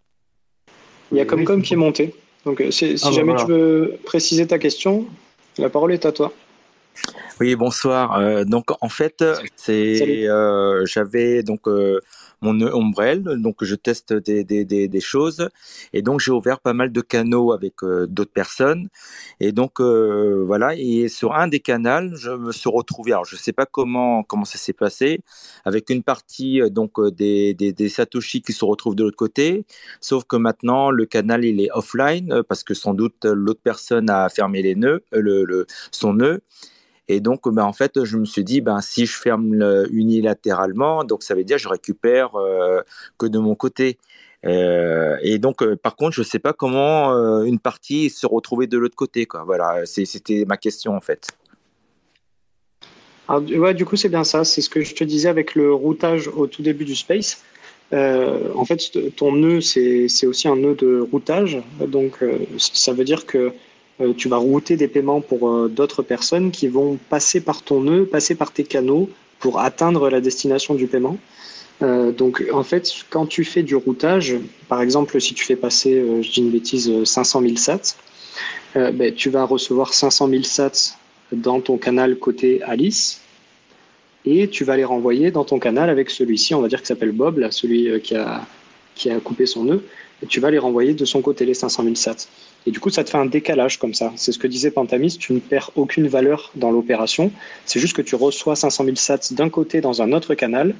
[1.11, 2.13] Il y a Comcom qui est monté.
[2.45, 5.07] Donc, si, ah, bah, jamais tu veux préciser ta question,
[5.57, 6.33] la parole est à toi.
[7.39, 8.19] Oui, bonsoir.
[8.19, 9.23] Euh, donc en fait,
[9.55, 11.99] c'est euh, j'avais donc euh,
[12.41, 15.49] mon ombrelle, donc je teste des, des, des, des choses.
[15.93, 18.89] Et donc j'ai ouvert pas mal de canaux avec d'autres personnes.
[19.39, 20.75] Et donc voilà.
[20.77, 24.45] Et sur un des canaux, je me suis retrouvé alors je sais pas comment comment
[24.45, 25.21] ça s'est passé
[25.65, 29.65] avec une partie donc des, des, des satoshi qui se retrouvent de l'autre côté,
[30.01, 34.29] sauf que maintenant le canal il est offline parce que sans doute l'autre personne a
[34.29, 36.41] fermé les nœuds, le, le son nœud
[37.13, 41.21] et donc, ben, en fait, je me suis dit, ben, si je ferme unilatéralement, donc
[41.21, 42.81] ça veut dire que je récupère euh,
[43.19, 43.99] que de mon côté.
[44.45, 47.11] Euh, et donc, euh, par contre, je ne sais pas comment
[47.43, 49.27] une partie se retrouver de l'autre côté.
[49.45, 51.27] Voilà, c'était ma question en fait.
[53.29, 54.43] Alors, ouais, du coup, c'est bien ça.
[54.43, 57.43] C'est ce que je te disais avec le routage au tout début du space.
[57.91, 61.59] en fait, ton nœud, c'est aussi un nœud de routage.
[61.87, 62.23] Donc,
[62.57, 63.53] ça veut dire que
[64.01, 67.81] euh, tu vas router des paiements pour euh, d'autres personnes qui vont passer par ton
[67.81, 71.17] nœud, passer par tes canaux pour atteindre la destination du paiement.
[71.81, 74.35] Euh, donc en fait, quand tu fais du routage,
[74.67, 77.95] par exemple si tu fais passer, je dis une bêtise, 500 000 sats,
[78.75, 80.97] ben, tu vas recevoir 500 000 sats
[81.31, 83.21] dans ton canal côté Alice
[84.25, 87.11] et tu vas les renvoyer dans ton canal avec celui-ci, on va dire qu'il s'appelle
[87.11, 88.47] Bob, celui qui a,
[88.95, 89.83] qui a coupé son nœud,
[90.23, 92.27] et tu vas les renvoyer de son côté, les 500 000 sats.
[92.65, 94.13] Et du coup, ça te fait un décalage comme ça.
[94.15, 97.31] C'est ce que disait Pantamis, tu ne perds aucune valeur dans l'opération.
[97.65, 100.73] C'est juste que tu reçois 500 000 sats d'un côté dans un autre canal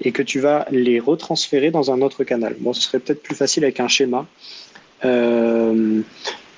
[0.00, 2.56] et que tu vas les retransférer dans un autre canal.
[2.58, 4.26] Bon, ce serait peut-être plus facile avec un schéma
[5.04, 6.02] euh,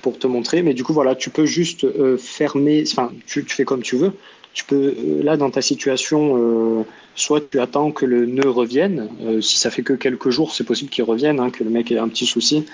[0.01, 3.55] pour te montrer, mais du coup, voilà, tu peux juste euh, fermer, enfin, tu, tu,
[3.55, 4.13] fais comme tu veux.
[4.55, 6.83] Tu peux, euh, là, dans ta situation,
[7.15, 9.09] soit tu attends que le nœud revienne.
[9.23, 11.91] Euh, si ça fait que quelques jours, c'est possible qu'il revienne, hein, que le mec
[11.91, 12.65] ait un petit souci.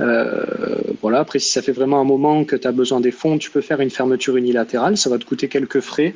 [0.00, 0.44] Euh,
[1.00, 1.20] voilà.
[1.20, 3.62] Après, si ça fait vraiment un moment que tu as besoin des fonds, tu peux
[3.62, 4.96] faire une fermeture unilatérale.
[4.96, 6.14] Ça va te coûter quelques frais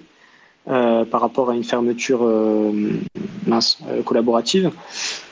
[0.68, 2.22] euh, par rapport à une fermeture
[3.46, 4.70] mince, collaborative.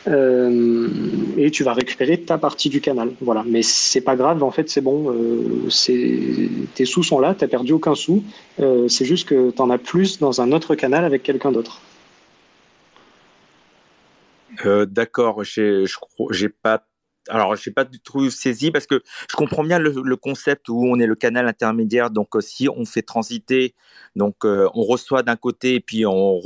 [0.07, 3.13] et tu vas récupérer ta partie du canal.
[3.21, 3.45] Voilà.
[3.47, 4.43] Mais c'est pas grave.
[4.43, 5.15] En fait, c'est bon.
[6.75, 7.35] tes sous sont là.
[7.35, 8.23] Tu n'as perdu aucun sou.
[8.89, 11.81] c'est juste que tu en as plus dans un autre canal avec quelqu'un d'autre.
[14.67, 16.85] Euh, D'accord, j'ai pas
[17.29, 20.85] alors je n'ai pas du tout saisi parce que je comprends bien le, concept où
[20.85, 22.11] on est le canal intermédiaire.
[22.11, 23.75] Donc euh, si on fait transiter,
[24.17, 26.41] donc euh, on reçoit d'un côté et puis on,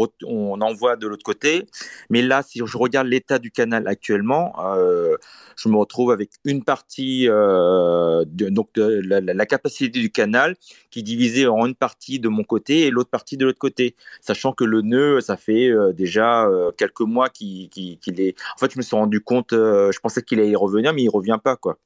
[0.60, 1.66] envoie de l'autre côté.
[2.10, 5.16] Mais là, si je regarde l'état du canal actuellement, euh,
[5.56, 10.56] je me retrouve avec une partie de, donc la, capacité du canal
[10.90, 13.96] qui est divisée en une partie de mon côté et l'autre partie de l'autre côté,
[14.20, 17.68] sachant que le nœud, ça fait déjà quelques mois qu'il
[18.06, 18.34] est.
[18.56, 21.38] En fait, je me suis rendu compte, je pensais qu'il allait revenir, mais il revient
[21.42, 21.78] pas, quoi.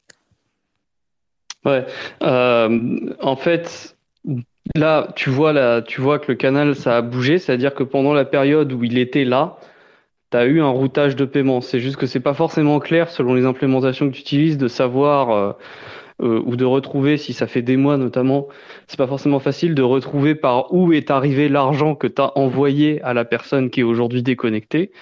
[1.65, 1.85] Ouais.
[2.23, 3.97] Euh, en fait,
[4.75, 8.15] là, tu vois, là, tu vois que le canal, ça a bougé, c'est-à-dire que pendant
[8.15, 9.59] la période où il était là,
[10.31, 11.61] tu as eu un routage de paiement.
[11.61, 15.31] C'est juste que c'est pas forcément clair, selon les implémentations que tu utilises, de savoir
[15.31, 15.53] euh,
[16.23, 18.49] euh, ou de retrouver, si ça fait des mois notamment,
[18.87, 23.03] c'est pas forcément facile de retrouver par où est arrivé l'argent que tu as envoyé
[23.03, 24.93] à la personne qui est aujourd'hui déconnectée.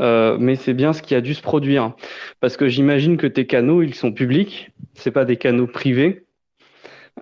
[0.00, 1.92] Euh, mais c'est bien ce qui a dû se produire.
[2.40, 6.26] Parce que j'imagine que tes canaux, ils sont publics, c'est pas des canaux privés.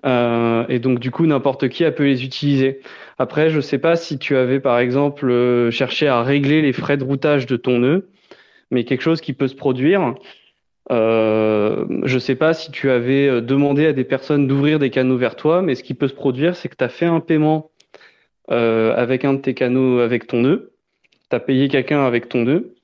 [0.05, 2.81] Euh, et donc du coup, n'importe qui a pu les utiliser.
[3.19, 6.97] Après, je sais pas si tu avais par exemple euh, cherché à régler les frais
[6.97, 8.09] de routage de ton nœud,
[8.71, 10.15] mais quelque chose qui peut se produire,
[10.91, 14.91] euh, je ne sais pas si tu avais euh, demandé à des personnes d'ouvrir des
[14.91, 17.21] canaux vers toi, mais ce qui peut se produire, c'est que tu as fait un
[17.21, 17.71] paiement
[18.51, 20.73] euh, avec un de tes canaux avec ton nœud,
[21.31, 22.75] tu as payé quelqu'un avec ton nœud,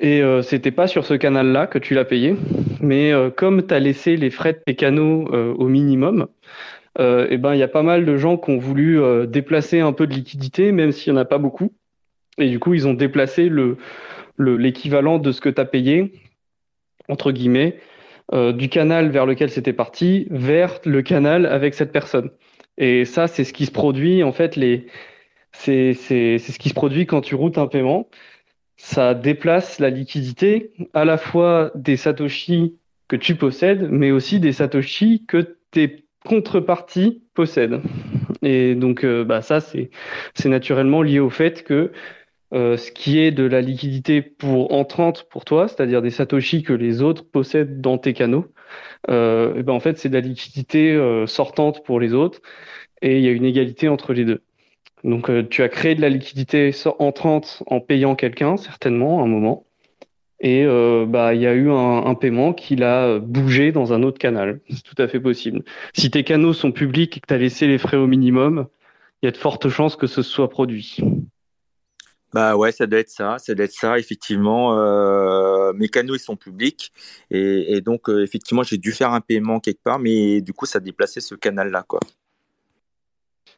[0.00, 2.34] et euh, c'était pas sur ce canal-là que tu l'as payé,
[2.80, 6.26] mais comme tu as laissé les frais de tes canaux au minimum,
[6.98, 10.08] eh ben il y a pas mal de gens qui ont voulu déplacer un peu
[10.08, 11.72] de liquidité, même s'il n'y en a pas beaucoup,
[12.38, 13.76] et du coup ils ont déplacé le
[14.38, 16.12] l'équivalent de ce que tu as payé
[17.08, 17.78] entre guillemets,
[18.32, 22.30] euh, du canal vers lequel c'était parti vers le canal avec cette personne.
[22.78, 24.58] Et ça, c'est ce qui se produit, en fait,
[25.52, 28.08] c'est ce qui se produit quand tu routes un paiement.
[28.76, 32.76] Ça déplace la liquidité à la fois des satoshi
[33.08, 37.80] que tu possèdes, mais aussi des satoshi que tes contreparties possèdent.
[38.42, 39.90] Et donc, euh, bah, ça, c'est
[40.46, 41.92] naturellement lié au fait que
[42.52, 46.74] euh, ce qui est de la liquidité pour entrante pour toi, c'est-à-dire des satoshi que
[46.74, 48.46] les autres possèdent dans tes canaux,
[49.08, 52.40] euh, et ben en fait c'est de la liquidité euh, sortante pour les autres
[53.00, 54.42] et il y a une égalité entre les deux.
[55.02, 59.64] Donc tu as créé de la liquidité entrante en payant quelqu'un certainement à un moment
[60.38, 60.64] et
[61.08, 64.60] bah il y a eu un, un paiement qui l'a bougé dans un autre canal.
[64.70, 65.64] C'est tout à fait possible.
[65.92, 68.68] Si tes canaux sont publics et que tu as laissé les frais au minimum,
[69.22, 70.98] il y a de fortes chances que ce soit produit.
[72.32, 74.78] Bah ouais, ça doit être ça, ça doit être ça, effectivement.
[74.78, 76.92] Euh, mes canaux, ils sont publics.
[77.30, 80.80] Et, donc, euh, effectivement, j'ai dû faire un paiement quelque part, mais du coup, ça
[80.80, 82.00] déplacé ce canal-là, quoi.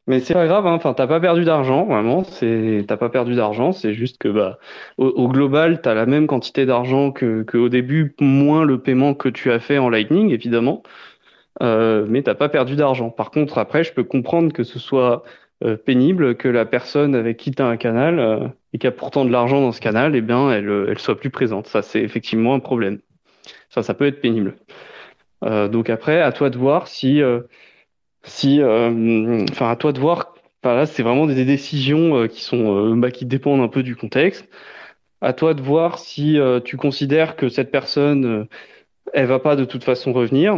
[0.07, 0.75] Mais c'est pas grave, hein.
[0.75, 4.59] enfin, t'as pas perdu d'argent, vraiment, t'as pas perdu d'argent, c'est juste que, bah,
[4.99, 9.31] au, global, t'as la même quantité d'argent que, que au début, moins le paiement que
[9.31, 10.83] tu as fait en Lightning, évidemment,
[11.63, 13.11] euh, mais t'as pas perdu d'argent.
[13.11, 15.25] Par contre, après, je peux comprendre que ce soit
[15.77, 19.31] pénible que la personne avec qui tu un canal euh, et qui a pourtant de
[19.31, 21.67] l'argent dans ce canal, eh bien, elle, euh, elle soit plus présente.
[21.67, 23.01] Ça, c'est effectivement un problème.
[23.71, 24.57] Ça, ça peut être pénible.
[25.43, 27.21] donc après, à toi de voir si,
[28.23, 30.35] si, enfin, à toi de voir.
[30.63, 34.49] Là, c'est vraiment des décisions qui sont, bah, qui dépendent un peu du contexte.
[35.21, 38.47] À toi de voir si tu considères que cette personne,
[39.13, 40.57] elle va pas de toute façon revenir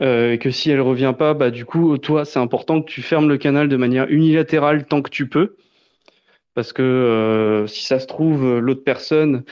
[0.00, 3.02] euh, et que si elle revient pas, bah du coup, toi, c'est important que tu
[3.02, 5.56] fermes le canal de manière unilatérale tant que tu peux,
[6.54, 9.44] parce que euh, si ça se trouve, l'autre personne,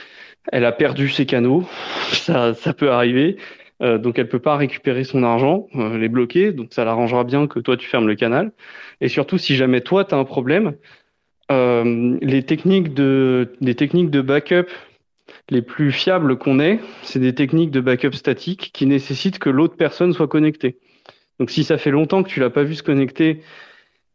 [0.53, 1.65] elle a perdu ses canaux,
[2.13, 3.37] ça, ça peut arriver,
[3.81, 7.61] donc elle peut pas récupérer son argent, elle est bloquée, donc ça l'arrangera bien que
[7.61, 8.51] toi tu fermes le canal.
[9.01, 10.75] Et surtout, si jamais toi tu as un problème,
[11.49, 14.67] les techniques de les techniques de backup
[15.51, 19.77] les plus fiables qu'on ait, c'est des techniques de backup statique qui nécessitent que l'autre
[19.77, 20.79] personne soit connectée.
[21.39, 23.43] Donc si ça fait longtemps que tu l'as pas vu se connecter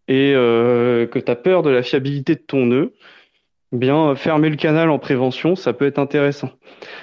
[0.07, 2.93] et euh, que tu as peur de la fiabilité de ton nœud,
[3.71, 6.51] bien fermer le canal en prévention, ça peut être intéressant.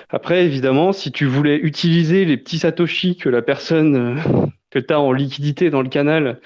[0.09, 4.95] Après, évidemment, si tu voulais utiliser les petits satoshi que la personne euh, que tu
[4.95, 6.41] as en liquidité dans le canal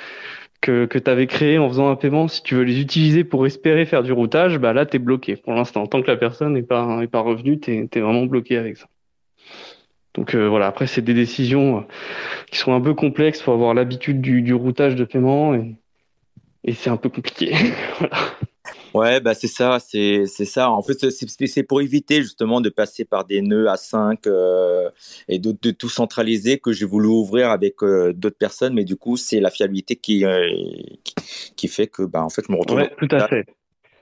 [0.65, 3.85] que, tu avais créé en faisant un paiement, si tu veux les utiliser pour espérer
[3.85, 5.87] faire du routage, bah là, tu es bloqué pour l'instant.
[5.87, 8.87] Tant que la personne n'est pas, pas revenue, tu es, vraiment bloqué avec ça.
[10.15, 11.81] Donc euh, voilà, après, c'est des décisions euh,
[12.51, 13.41] qui sont un peu complexes.
[13.41, 15.75] Il faut avoir l'habitude du, du, routage de paiement et,
[16.65, 17.55] et c'est un peu compliqué.
[18.95, 20.70] Ouais, bah c'est ça, c'est ça.
[20.70, 24.88] En fait, c'est pour éviter justement de passer par des nœuds à 5 euh,
[25.28, 28.95] et de, de, tout centraliser que j'ai voulu ouvrir avec euh, d'autres personnes, mais du
[28.95, 30.49] coup, c'est la fiabilité qui, euh,
[31.03, 31.14] qui,
[31.57, 32.78] qui, fait que bah, en fait, je me retrouve.
[32.78, 33.45] Ouais, tout à fait.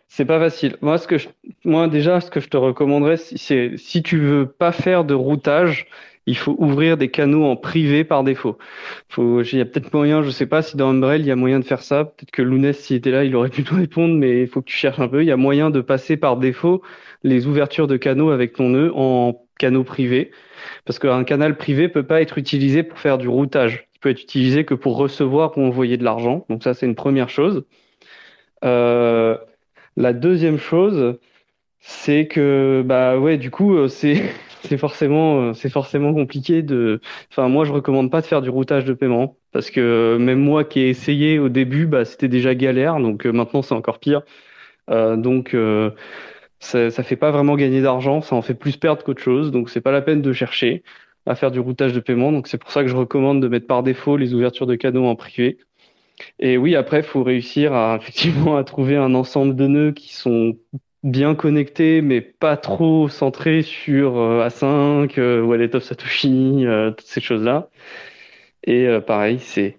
[0.08, 0.76] C'est pas facile.
[0.82, 1.28] Moi, ce que je,
[1.64, 5.86] moi déjà, ce que je te recommanderais, c'est si tu veux pas faire de routage,
[6.26, 8.58] il faut ouvrir des canaux en privé par défaut.
[9.08, 11.36] Faut, il y a peut-être moyen, je sais pas si dans Umbrel il y a
[11.36, 12.04] moyen de faire ça.
[12.04, 14.66] Peut-être que Lounès, s'il était là, il aurait pu te répondre, mais il faut que
[14.66, 15.22] tu cherches un peu.
[15.22, 16.82] Il y a moyen de passer par défaut
[17.24, 20.30] les ouvertures de canaux avec ton nœud en canaux privés.
[20.84, 23.88] Parce qu'un canal privé peut pas être utilisé pour faire du routage.
[23.96, 26.46] Il peut être utilisé que pour recevoir ou envoyer de l'argent.
[26.48, 27.64] Donc ça, c'est une première chose.
[28.64, 29.36] Euh,
[29.96, 31.18] la deuxième chose,
[31.80, 34.22] c'est que bah ouais, du coup, euh, c'est
[34.62, 37.00] c'est forcément euh, c'est forcément compliqué de.
[37.30, 40.64] Enfin, moi, je recommande pas de faire du routage de paiement parce que même moi
[40.64, 44.22] qui ai essayé au début, bah c'était déjà galère, donc euh, maintenant c'est encore pire.
[44.90, 45.56] Euh, donc
[46.60, 49.70] ça, ça fait pas vraiment gagner d'argent, ça en fait plus perdre qu'autre chose, donc
[49.70, 50.82] c'est pas la peine de chercher
[51.26, 52.32] à faire du routage de paiement.
[52.32, 55.06] Donc c'est pour ça que je recommande de mettre par défaut les ouvertures de canaux
[55.06, 55.58] en privé.
[56.38, 60.14] Et oui, après, il faut réussir à effectivement à trouver un ensemble de nœuds qui
[60.14, 60.56] sont
[61.02, 67.06] bien connecté, mais pas trop centré sur euh, A5, euh, Wallet of Satoshi, euh, toutes
[67.06, 67.68] ces choses-là.
[68.64, 69.76] Et pareil, c'est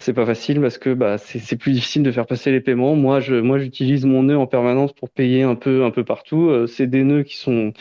[0.00, 2.96] c'est pas facile parce que bah c'est plus difficile de faire passer les paiements.
[2.96, 6.66] Moi, je moi j'utilise mon nœud en permanence pour payer un peu un peu partout.
[6.66, 7.72] c'est des nœuds qui sont,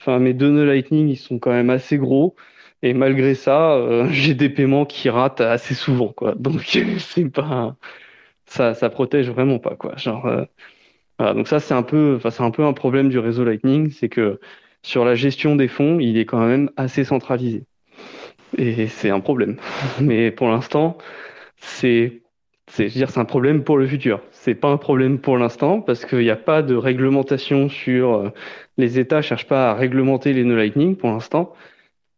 [0.00, 2.34] enfin mes deux nœuds Lightning, ils sont quand même assez gros.
[2.82, 6.34] Et malgré ça, j'ai des paiements qui ratent assez souvent, quoi.
[6.36, 6.62] Donc
[6.98, 7.76] c'est pas
[8.46, 9.96] ça ça protège vraiment pas, quoi.
[9.96, 10.46] Genre
[11.34, 14.08] donc ça c'est un peu, enfin c'est un peu un problème du réseau Lightning, c'est
[14.08, 14.40] que
[14.82, 17.64] sur la gestion des fonds, il est quand même assez centralisé.
[18.58, 19.56] Et c'est un problème.
[20.00, 20.98] Mais pour l'instant,
[21.56, 22.22] c'est,
[22.68, 24.22] c'est, dire, c'est un problème pour le futur.
[24.32, 28.30] C'est pas un problème pour l'instant parce qu'il n'y a pas de réglementation sur euh,
[28.78, 31.52] les États cherchent pas à réglementer les nœuds Lightning pour l'instant,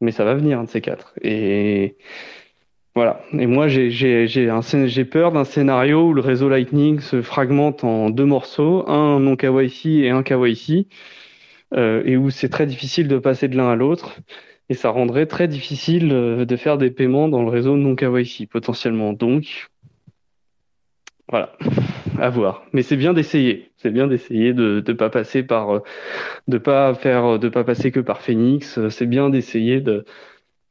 [0.00, 1.14] mais ça va venir un de ces quatre.
[1.22, 1.96] Et
[2.94, 3.22] voilà.
[3.32, 8.86] Et moi, j'ai peur d'un scénario où le réseau Lightning se fragmente en deux morceaux,
[8.88, 10.88] un non KYC et un KYC,
[11.74, 14.18] euh, et où c'est très difficile de passer de l'un à l'autre.
[14.68, 18.46] Et ça rendrait très difficile euh, de faire des paiements dans le réseau non KYC,
[18.50, 19.14] potentiellement.
[19.14, 19.70] Donc,
[21.28, 21.56] voilà,
[22.18, 22.66] à voir.
[22.74, 23.70] Mais c'est bien d'essayer.
[23.78, 25.80] C'est bien d'essayer de ne pas passer par, euh,
[26.46, 28.78] de pas faire, de pas passer que par Phoenix.
[28.90, 30.04] C'est bien d'essayer de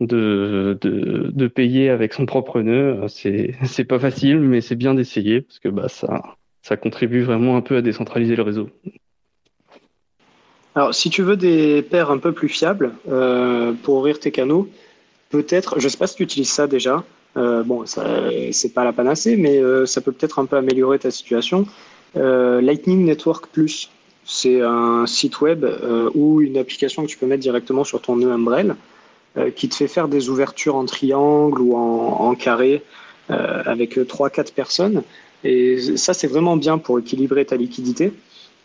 [0.05, 2.99] de, payer avec son propre nœud.
[3.07, 7.61] C'est, c'est pas facile, mais c'est bien d'essayer parce que bah, ça, contribue vraiment un
[7.61, 8.69] peu à décentraliser le réseau.
[10.73, 14.69] Alors, si tu veux des paires un peu plus fiables euh, pour ouvrir tes canaux,
[15.29, 17.03] peut-être, je sais pas si tu utilises ça déjà.
[17.35, 18.05] Euh, bon, ça,
[18.51, 21.65] c'est pas la panacée, mais euh, ça peut peut-être un peu améliorer ta situation.
[22.13, 23.89] Lightning Network Plus,
[24.25, 25.65] c'est un site web
[26.13, 28.75] ou une application que tu peux mettre directement sur ton nœud Umbrel euh,
[29.55, 32.83] qui te fait faire des ouvertures en triangle ou en, carré
[33.29, 35.03] euh, avec 3-4 personnes.
[35.43, 38.11] Et ça, c'est vraiment bien pour équilibrer ta liquidité.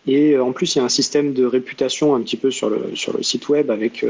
[0.06, 2.70] Et euh, en plus, il y a un système de réputation un petit peu sur
[2.70, 4.04] le, sur le site web avec,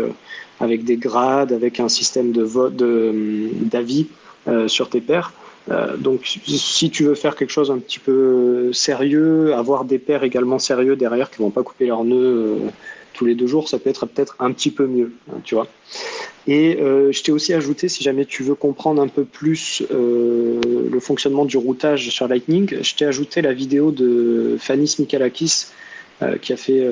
[0.61, 4.07] avec des grades, avec un système de vote, d'avis
[4.68, 5.32] sur tes pairs.
[5.98, 10.59] donc, si tu veux faire quelque chose un petit peu sérieux, avoir des pairs également
[10.59, 12.59] sérieux derrière qui vont pas couper leurs nœuds
[13.16, 15.66] tous les deux jours, ça peut être peut-être un petit peu mieux, hein, tu vois.
[16.46, 20.60] Et euh, je t'ai aussi ajouté, si jamais tu veux comprendre un peu plus euh,
[20.90, 25.66] le fonctionnement du routage sur Lightning, je t'ai ajouté la vidéo de Fanny Mikalakis
[26.22, 26.86] euh, qui a fait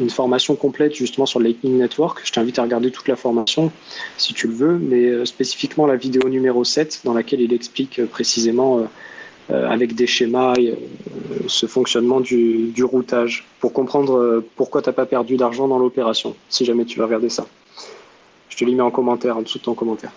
[0.00, 2.22] une formation complète justement sur le Lightning Network.
[2.24, 3.70] Je t'invite à regarder toute la formation
[4.16, 8.88] si tu le veux, mais spécifiquement la vidéo numéro 7 dans laquelle il explique précisément
[9.50, 10.54] avec des schémas
[11.46, 16.64] ce fonctionnement du, routage pour comprendre pourquoi tu n'as pas perdu d'argent dans l'opération, si
[16.64, 17.46] jamais tu veux regarder ça.
[18.48, 20.12] Je te l'ai mis en commentaire, en dessous de ton commentaire.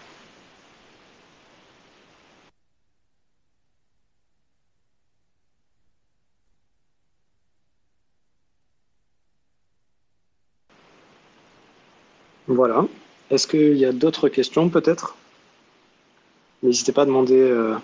[12.47, 12.86] Voilà.
[13.32, 15.15] Est-ce qu'il y a d'autres questions peut-être?
[16.63, 17.76] N'hésitez pas à demander, euh,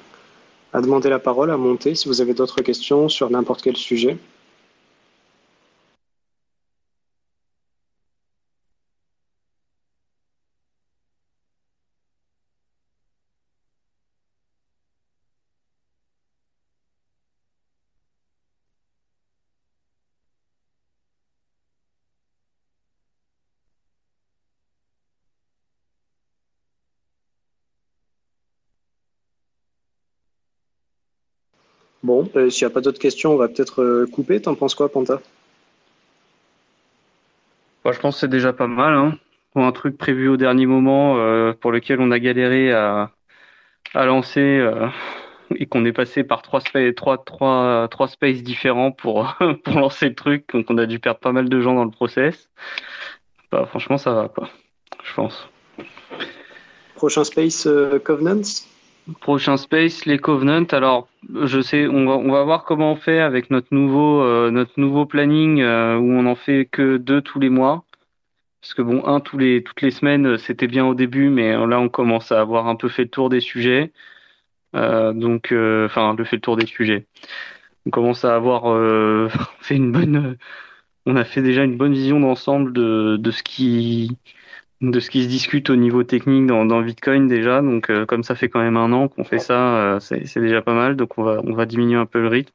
[0.73, 4.17] à demander la parole, à monter si vous avez d'autres questions sur n'importe quel sujet.
[32.03, 34.41] Bon, euh, s'il n'y a pas d'autres questions, on va peut-être euh, couper.
[34.41, 35.21] T'en penses quoi, Panta?
[37.83, 38.93] Bah, Je pense que c'est déjà pas mal.
[38.93, 39.17] Hein.
[39.53, 43.11] Pour un truc prévu au dernier moment, euh, pour lequel on a galéré à,
[43.93, 44.67] à lancer
[45.55, 46.61] et qu'on est passé par trois,
[46.95, 51.19] trois, trois, trois spaces différents pour, pour lancer le truc, donc on a dû perdre
[51.19, 52.49] pas mal de gens dans le process.
[53.51, 54.49] Bah, franchement, ça va, quoi.
[55.03, 55.49] Je pense.
[56.95, 57.67] Prochain space
[58.03, 58.70] Covenants?
[59.19, 60.65] Prochain space, les Covenants.
[60.71, 61.07] Alors,
[61.43, 66.11] je sais, on va, voir comment on fait avec notre nouveau, euh, planning euh, où
[66.11, 67.83] on en fait que deux tous les mois.
[68.61, 71.79] Parce que bon, un tous les, toutes les semaines, c'était bien au début, mais là,
[71.79, 73.91] on commence à avoir un peu fait le tour des sujets.
[74.75, 77.07] Euh, donc, enfin, le fait le tour des sujets.
[77.87, 78.63] On commence à avoir
[79.61, 80.37] fait une bonne,
[81.07, 84.17] on a fait déjà une bonne vision d'ensemble de, de ce qui,
[84.81, 87.61] de ce qui se discute au niveau technique dans, Bitcoin déjà.
[87.61, 90.61] Donc, euh, comme ça fait quand même un an qu'on fait ça, euh, c'est déjà
[90.61, 90.95] pas mal.
[90.95, 92.53] Donc, on va, on va diminuer un peu le rythme.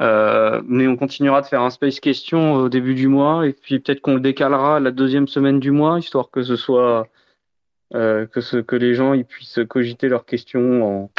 [0.00, 3.78] Euh, mais on continuera de faire un space question au début du mois et puis
[3.78, 7.06] peut-être qu'on le décalera la deuxième semaine du mois, histoire que ce soit
[7.92, 11.10] que ce que les gens ils puissent cogiter leurs questions en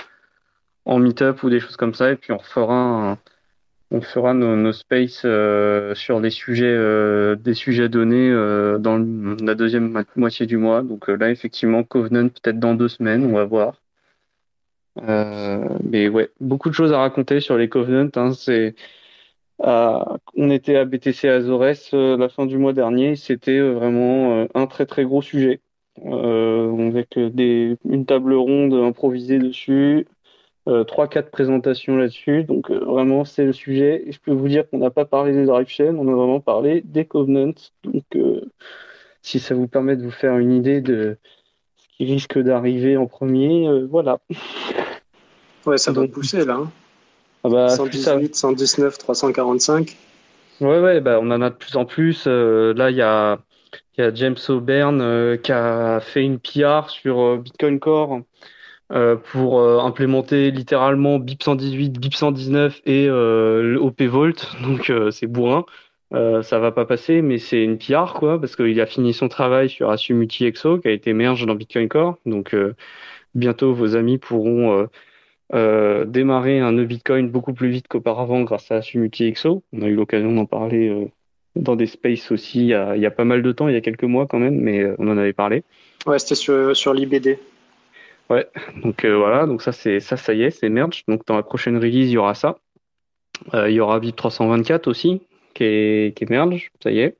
[0.86, 3.18] en meet-up ou des choses comme ça et puis on refera un,
[3.92, 8.98] on fera nos, nos spaces euh, sur les sujets, euh, des sujets donnés euh, dans
[8.98, 10.82] la deuxième moitié du mois.
[10.82, 13.82] Donc là, effectivement, Covenant peut-être dans deux semaines, on va voir.
[15.84, 18.10] mais ouais, beaucoup de choses à raconter sur les Covenants.
[18.16, 18.76] Hein, c'est
[19.60, 23.16] on était à BTC Azores la fin du mois dernier.
[23.16, 25.62] C'était vraiment un très très gros sujet.
[26.04, 30.08] avec des, une table ronde improvisée dessus,
[30.84, 32.44] trois, quatre présentations là-dessus.
[32.44, 34.04] Donc euh, vraiment, c'est le sujet.
[34.08, 36.40] Et je peux vous dire qu'on n'a pas parlé des drive chains, on a vraiment
[36.40, 37.54] parlé des covenants.
[37.84, 38.42] Donc euh,
[39.22, 41.18] si ça vous permet de vous faire une idée de
[41.78, 44.20] ce qui risque d'arriver en premier, voilà.
[45.66, 46.56] Ouais, ça doit pousser là.
[46.56, 46.72] Hein.
[47.44, 49.96] Ah bah, 118, 119, 345.
[50.62, 52.26] Ouais, ouais, bah, on en a de plus en plus.
[52.26, 53.40] là, il y a,
[53.98, 58.20] y a James O'Byrne qui a fait une PR sur Bitcoin Core euh,
[58.90, 64.52] pour euh, implémenter littéralement BIP 118, BIP 119 et euh, OP Volt.
[64.64, 65.66] Donc c'est bourrin.
[66.12, 69.70] ça va pas passer, mais c'est une PR quoi, parce qu'il a fini son travail
[69.70, 72.18] sur Assu Multi Exo qui a été merge dans Bitcoin Core.
[72.26, 72.56] Donc
[73.34, 74.88] bientôt vos amis pourront
[75.52, 79.64] démarrer un nœud Bitcoin beaucoup plus vite qu'auparavant grâce à Assu Multi Exo.
[79.74, 81.12] On a eu l'occasion d'en parler
[81.56, 83.74] dans des spaces aussi il y, a, il y, a, pas mal de temps, il
[83.74, 85.64] y a quelques mois quand même, mais on en avait parlé.
[86.06, 87.40] Ouais, c'était sur, sur l'IBD.
[88.30, 88.48] Ouais,
[88.84, 91.04] donc euh, voilà, donc ça c'est ça, ça y est, c'est merge.
[91.08, 92.58] Donc dans la prochaine release, il y aura ça.
[93.54, 95.22] Euh, il y aura VIP 324 aussi,
[95.54, 97.18] qui est, merge, ça y est.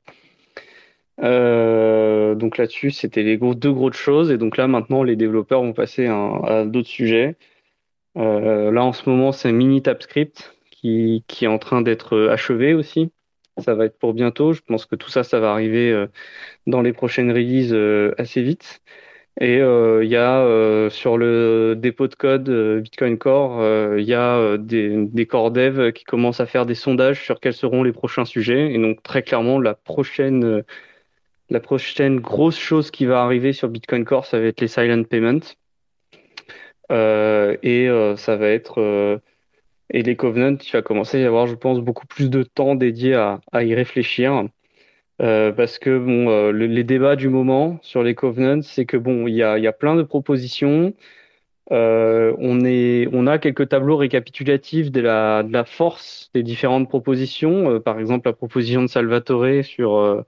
[1.22, 4.30] Euh, donc là-dessus, c'était les deux grosses choses.
[4.32, 7.36] Et donc là, maintenant, les développeurs vont passer à, d'autres sujets.
[8.16, 13.12] là, en ce moment, c'est Mini TypeScript qui, qui est en train d'être achevé aussi.
[13.58, 14.52] Ça va être pour bientôt.
[14.52, 16.06] Je pense que tout ça, ça va arriver
[16.66, 17.74] dans les prochaines releases
[18.18, 18.82] assez vite.
[19.38, 23.62] Et euh, il y a euh, sur le dépôt de code euh, Bitcoin Core,
[23.98, 27.52] il y a des, des core devs qui commencent à faire des sondages sur quels
[27.52, 28.72] seront les prochains sujets.
[28.72, 30.64] Et donc très clairement, la prochaine,
[31.50, 35.04] la prochaine grosse chose qui va arriver sur Bitcoin Core, ça va être les silent
[35.04, 35.40] payments.
[36.90, 39.20] et ça va être
[39.90, 42.74] et les covenants, il va commencer à y avoir, je pense, beaucoup plus de temps
[42.74, 44.46] dédié à, à y réfléchir.
[45.22, 49.26] Euh, parce que bon, euh, les débats du moment sur les covenants, c'est que bon,
[49.26, 50.94] il y a, y a, plein de propositions.
[51.72, 56.88] Euh, on, est, on a quelques tableaux récapitulatifs de la, de la force des différentes
[56.88, 57.70] propositions.
[57.72, 60.24] Euh, par exemple, la proposition de Salvatore sur,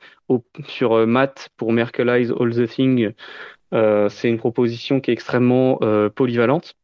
[0.66, 3.12] sur Math pour Merkleize All the Thing,
[3.72, 5.78] c'est une proposition qui est extrêmement
[6.14, 6.74] polyvalente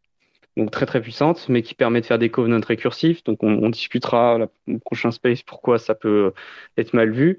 [0.57, 3.24] donc très très puissante, mais qui permet de faire des covenants récursifs.
[3.24, 4.38] Donc on, on discutera
[4.68, 6.32] le prochain space pourquoi ça peut
[6.76, 7.38] être mal vu.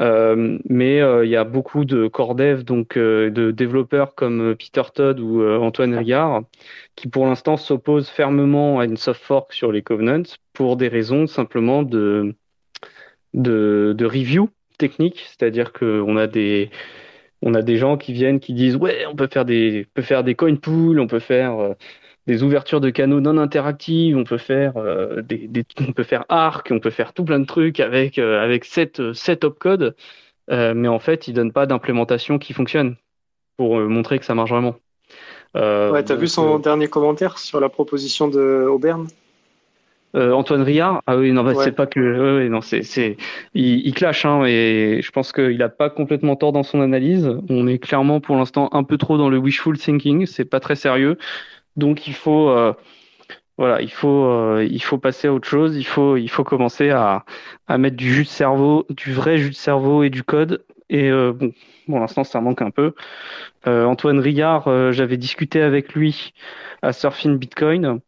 [0.00, 5.42] Mais il y a beaucoup de core dev, donc de développeurs comme Peter Todd ou
[5.42, 6.42] Antoine Rigard,
[6.96, 10.22] qui pour l'instant s'opposent fermement à une soft fork sur les covenants
[10.52, 12.34] pour des raisons simplement de,
[13.34, 16.70] de, de review technique, c'est-à-dire qu'on a des
[17.42, 20.02] on a des gens qui viennent qui disent ouais on peut faire des on peut
[20.02, 21.74] faire des coin pools, on peut faire
[22.26, 25.48] des ouvertures de canaux non interactives, on peut faire euh, des,
[25.80, 29.12] on peut faire arc, on peut faire tout plein de trucs avec euh, avec cette
[29.12, 29.94] set opcode,
[30.50, 32.96] euh, mais en fait ils donnent pas d'implémentation qui fonctionne
[33.56, 34.76] pour montrer que ça marche vraiment.
[35.54, 39.06] ouais, t'as vu son dernier commentaire sur la proposition de Auberne
[40.14, 43.18] Antoine Riard, ah oui, non, bah, c'est pas que, non, c'est, c'est,
[43.52, 47.30] il, il clash, hein, et je pense qu'il a pas complètement tort dans son analyse.
[47.50, 50.74] On est clairement pour l'instant un peu trop dans le wishful thinking, c'est pas très
[50.74, 51.18] sérieux.
[51.76, 52.72] Donc il faut, euh,
[53.58, 55.76] voilà, il faut, euh, il faut passer à autre chose.
[55.76, 57.24] Il faut, il faut commencer à,
[57.66, 60.64] à mettre du jus de cerveau, du vrai jus de cerveau et du code.
[60.88, 61.52] Et euh, bon,
[61.86, 62.94] pour l'instant, ça manque un peu.
[63.66, 66.32] Antoine Rigard, j'avais discuté avec lui
[66.82, 67.98] à Surfing Bitcoin.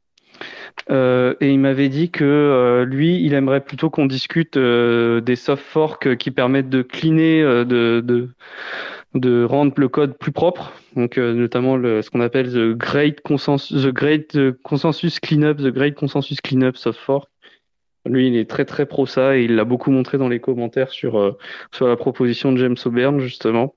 [0.89, 6.31] et il m'avait dit que lui, il aimerait plutôt qu'on discute des soft forks qui
[6.31, 8.01] permettent de cleaner, de,
[9.15, 13.21] de rendre le code plus propre, donc euh, notamment le, ce qu'on appelle the Great
[13.21, 17.29] Consensus, the Great euh, Consensus Cleanup, the Great Consensus Cleanup Soft Fork.
[18.05, 20.91] Lui, il est très très pro ça et il l'a beaucoup montré dans les commentaires
[20.91, 21.39] sur euh,
[21.73, 23.75] sur la proposition de James O'Byrne justement.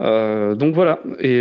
[0.00, 1.40] donc voilà, et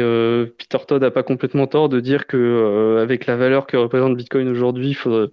[0.58, 4.48] Peter Todd n'a pas complètement tort de dire que avec la valeur que représente Bitcoin
[4.50, 5.28] aujourd'hui, il faut,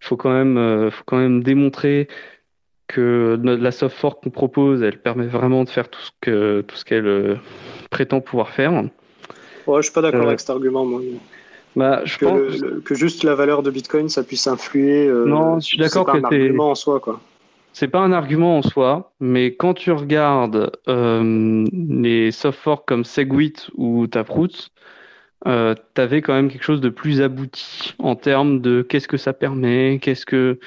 [0.00, 2.08] faut quand même faut quand même démontrer
[2.90, 6.74] que la soft fork qu'on propose, elle permet vraiment de faire tout ce que tout
[6.74, 7.36] ce qu'elle euh,
[7.90, 8.72] prétend pouvoir faire.
[9.66, 11.00] Ouais, je suis pas d'accord euh, avec cet argument, moi.
[11.76, 12.82] Bah, je que, pense...
[12.84, 15.06] que, juste la valeur de Bitcoin, ça puisse influer.
[15.06, 17.20] Euh, non, je suis d'accord que c'est un argument en soi, quoi.
[17.72, 23.70] C'est pas un argument en soi, mais quand tu regardes les soft forks comme Segwit
[23.76, 24.70] ou Taproot,
[25.46, 29.16] euh, tu avais quand même quelque chose de plus abouti en termes de qu'est-ce que
[29.16, 30.60] ça permet, qu'est-ce que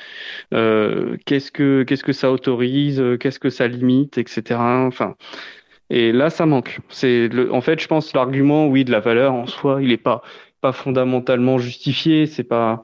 [0.53, 4.59] euh, qu'est-ce que qu'est-ce que ça autorise, euh, qu'est-ce que ça limite, etc.
[4.59, 5.15] Enfin,
[5.89, 6.79] et là ça manque.
[6.89, 10.23] C'est en fait, je pense l'argument, oui, de la valeur en soi, il est pas
[10.61, 12.83] pas fondamentalement justifié, c'est pas.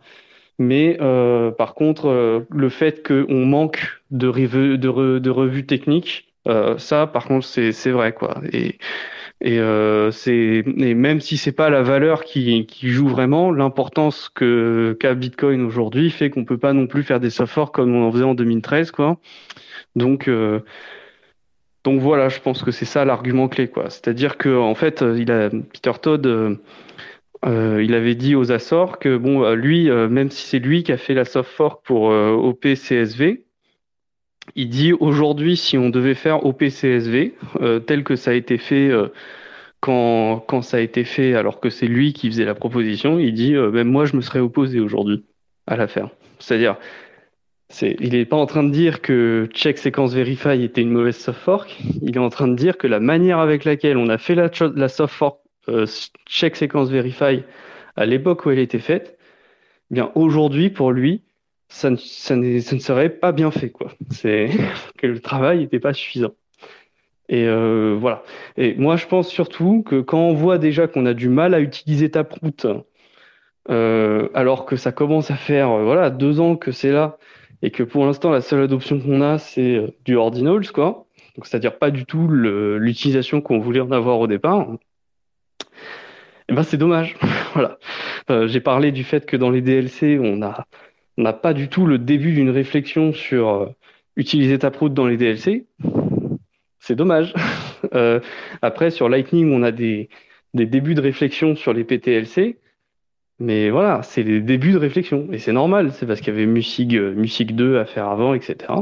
[0.59, 6.27] Mais euh, par contre, euh, le fait qu'on manque de, revue, de, de revues techniques,
[6.77, 8.41] ça, par contre, c'est c'est vrai quoi.
[8.53, 8.79] Et
[9.41, 14.97] et euh, et même si c'est pas la valeur qui, qui joue vraiment, l'importance que
[14.99, 18.11] qu'a Bitcoin aujourd'hui fait qu'on peut pas non plus faire des soft comme on en
[18.11, 19.17] faisait en 2013 quoi.
[19.95, 20.59] Donc euh,
[21.83, 23.89] donc voilà, je pense que c'est ça l'argument clé quoi.
[23.89, 26.55] C'est-à-dire que en fait, il a Peter Todd euh,
[27.45, 30.83] euh il avait dit aux Açores que bon, euh, lui, euh, même si c'est lui
[30.83, 33.45] qui a fait la soft fork pour OPCSV,
[34.55, 38.89] il dit aujourd'hui, si on devait faire OPCSV, euh, tel que ça a été fait
[38.89, 39.07] euh,
[39.79, 43.33] quand, quand ça a été fait, alors que c'est lui qui faisait la proposition, il
[43.33, 45.23] dit euh, même moi, je me serais opposé aujourd'hui
[45.67, 46.09] à la faire.
[46.39, 46.77] C'est-à-dire,
[47.69, 51.17] c'est, il n'est pas en train de dire que Check Sequence Verify était une mauvaise
[51.17, 51.77] soft fork.
[52.01, 54.89] Il est en train de dire que la manière avec laquelle on a fait la,
[54.89, 55.39] soft fork
[56.25, 57.43] Check Sequence Verify
[57.95, 59.19] à l'époque où elle était faite,
[59.91, 61.21] eh bien aujourd'hui pour lui,
[61.69, 63.91] ça ne, ça, ne, serait pas bien fait, quoi.
[64.11, 64.49] C'est
[64.97, 66.33] que le travail n'était pas suffisant.
[67.29, 68.23] Et euh, voilà.
[68.57, 71.59] Et moi, je pense surtout que quand on voit déjà qu'on a du mal à
[71.61, 72.83] utiliser Taproot,
[73.69, 77.17] euh, alors que ça commence à faire euh, voilà deux ans que c'est là,
[77.61, 81.05] et que pour l'instant la seule adoption qu'on a c'est euh, du ordinals, quoi.
[81.35, 84.67] Donc c'est-à-dire pas du tout l'utilisation qu'on voulait en avoir au départ.
[85.61, 87.15] Et eh ben c'est dommage.
[87.53, 87.77] voilà.
[88.47, 90.65] J'ai parlé du fait que dans les DLC on a
[91.23, 93.65] n'a pas du tout le début d'une réflexion sur euh,
[94.15, 95.65] utiliser Taproot dans les DLC.
[96.79, 97.33] C'est dommage.
[97.93, 98.19] euh,
[98.61, 100.09] après, sur Lightning, on a des,
[100.53, 102.57] des débuts de réflexion sur les PTLC.
[103.39, 105.29] Mais voilà, c'est les débuts de réflexion.
[105.31, 108.33] Et c'est normal, c'est parce qu'il y avait Musig, euh, Musig 2 à faire avant,
[108.33, 108.73] etc.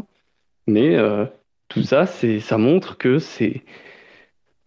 [0.65, 1.25] Mais euh,
[1.69, 3.61] tout ça, ça montre que c'est,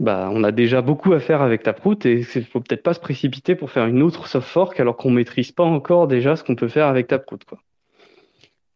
[0.00, 3.00] bah, on a déjà beaucoup à faire avec Taproot et il faut peut-être pas se
[3.00, 6.54] précipiter pour faire une autre soft fork alors qu'on maîtrise pas encore déjà ce qu'on
[6.56, 7.40] peut faire avec Taproot.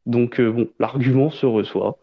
[0.04, 1.96] Donc euh, bon, l'argument se reçoit.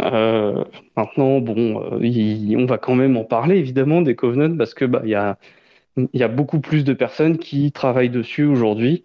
[0.00, 0.64] Euh,
[0.96, 5.14] maintenant, euh, on va quand même en parler évidemment des covenants parce que bah y
[5.14, 9.04] a beaucoup plus de personnes qui travaillent dessus aujourd'hui,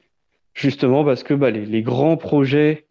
[0.55, 2.85] justement parce que bah, les, grands projets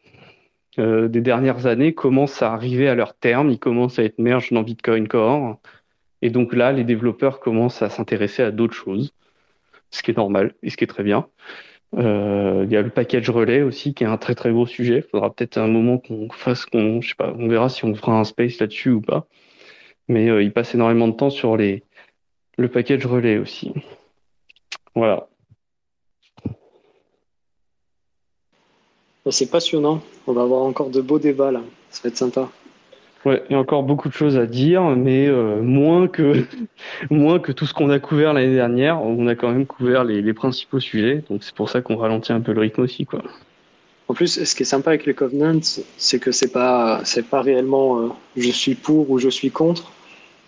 [0.76, 4.62] des dernières années commencent à arriver à leur terme, ils commencent à être merged dans
[4.62, 5.59] Bitcoin Core.
[6.24, 9.12] Et donc là, les développeurs commencent à s'intéresser à d'autres choses,
[9.90, 11.28] ce qui est normal et ce qui est très bien.
[11.98, 15.05] Euh, il y a le package relais aussi, qui est un très très gros sujet.
[15.05, 17.94] Il faudra peut-être un moment qu'on fasse, qu'on, je sais pas, on verra si on
[17.94, 19.26] fera un space là-dessus ou pas.
[20.09, 21.82] Mais il passe énormément de temps sur les,
[22.56, 23.74] le package relais aussi.
[24.94, 25.28] Voilà.
[29.30, 30.02] C'est passionnant.
[30.26, 31.62] On va avoir encore de beaux débats là.
[31.90, 32.51] Ça va être sympa.
[33.26, 36.44] Il y a encore beaucoup de choses à dire, mais euh, moins que
[37.10, 39.02] moins que tout ce qu'on a couvert l'année dernière.
[39.02, 42.40] On a quand même couvert les, principaux sujets, donc c'est pour ça qu'on ralentit un
[42.40, 43.22] peu le rythme aussi, quoi.
[44.09, 45.60] En plus, ce qui est sympa avec les covenants,
[45.96, 49.90] c'est que c'est pas c'est pas réellement euh, je suis pour ou je suis contre.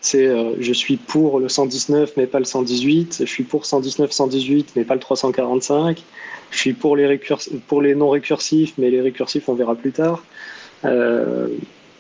[0.03, 3.19] C'est euh, je suis pour le 119 mais pas le 118.
[3.21, 6.03] Je suis pour 119 118 mais pas le 345.
[6.51, 7.19] Je suis pour les
[7.67, 10.23] pour les non récursifs mais les récursifs on verra plus tard.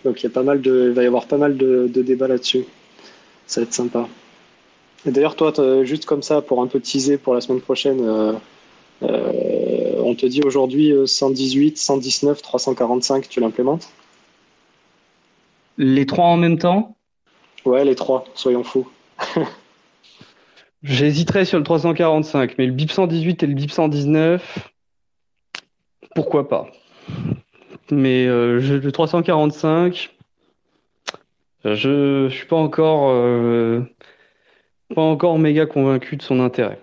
[0.06, 2.64] Donc il, y a pas mal de, va y avoir pas mal de, débats là-dessus.
[3.46, 4.08] Ça va être sympa.
[5.04, 5.52] Et d'ailleurs, toi,
[5.82, 8.32] juste comme ça, pour un peu teaser pour la semaine prochaine, euh,
[9.02, 13.88] euh, on te dit aujourd'hui 118, 119, 345, tu l'implémentes?
[15.76, 16.96] Les trois en même temps?
[17.64, 18.88] Ouais, les trois, soyons fous.
[20.84, 24.70] J'hésiterais sur le 345, mais le BIP 118 et le BIP 119,
[26.14, 26.68] pourquoi pas?
[27.90, 30.14] Mais euh, le 345,
[31.64, 33.80] je, je suis pas encore, euh,
[34.94, 36.80] pas encore méga convaincu de son intérêt.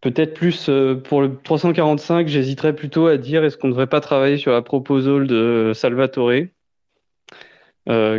[0.00, 4.00] Peut-être plus euh, pour le 345, j'hésiterais plutôt à dire est-ce qu'on ne devrait pas
[4.00, 6.32] travailler sur la proposal de Salvatore,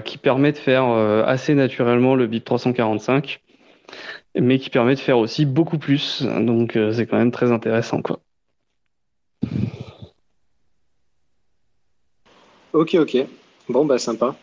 [0.04, 3.42] qui permet de faire assez naturellement le BIP 345,
[4.36, 6.24] mais qui permet de faire aussi beaucoup plus.
[6.24, 8.20] Donc c'est quand même très intéressant, quoi.
[12.74, 13.26] Ok, ok.
[13.70, 14.36] Bon, bah sympa.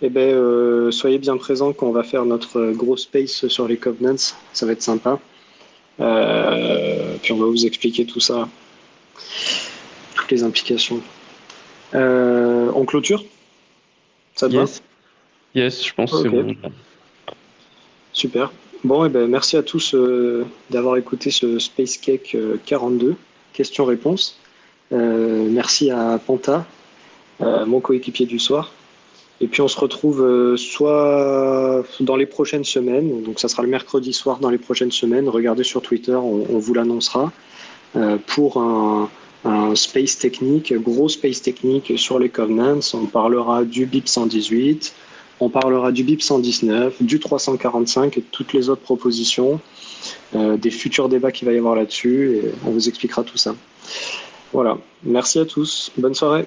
[0.00, 3.76] Eh ben, euh, soyez bien présents quand on va faire notre gros space sur les
[3.76, 4.34] covenants.
[4.52, 5.18] Ça va être sympa.
[6.00, 8.48] Euh, puis on va vous expliquer tout ça,
[10.14, 11.00] toutes les implications.
[11.94, 13.24] Euh, on clôture?
[14.36, 14.80] Ça te yes.
[15.54, 15.60] va?
[15.60, 16.54] Yes, je pense que c'est bon.
[18.12, 18.52] Super.
[18.84, 19.96] Bon, eh ben, merci à tous
[20.70, 22.36] d'avoir écouté ce Space Cake
[22.66, 23.16] 42,
[23.52, 24.38] questions-réponses.
[24.92, 26.77] merci à Panta euh,
[27.40, 28.72] mon coéquipier du soir.
[29.40, 33.68] Et puis on se retrouve euh, soit dans les prochaines semaines, donc ça sera le
[33.68, 37.30] mercredi soir dans les prochaines semaines, regardez sur Twitter, on, vous l'annoncera,
[37.96, 39.08] euh, pour un,
[39.74, 42.80] space technique, gros space technique sur les covenants.
[42.92, 44.92] On parlera du BIP 118,
[45.40, 49.60] on parlera du BIP 119, du 345 et toutes les autres propositions,
[50.34, 53.54] des futurs débats qu'il va y avoir là-dessus, et on vous expliquera tout ça.
[54.52, 56.46] Voilà, merci à tous, bonne soirée.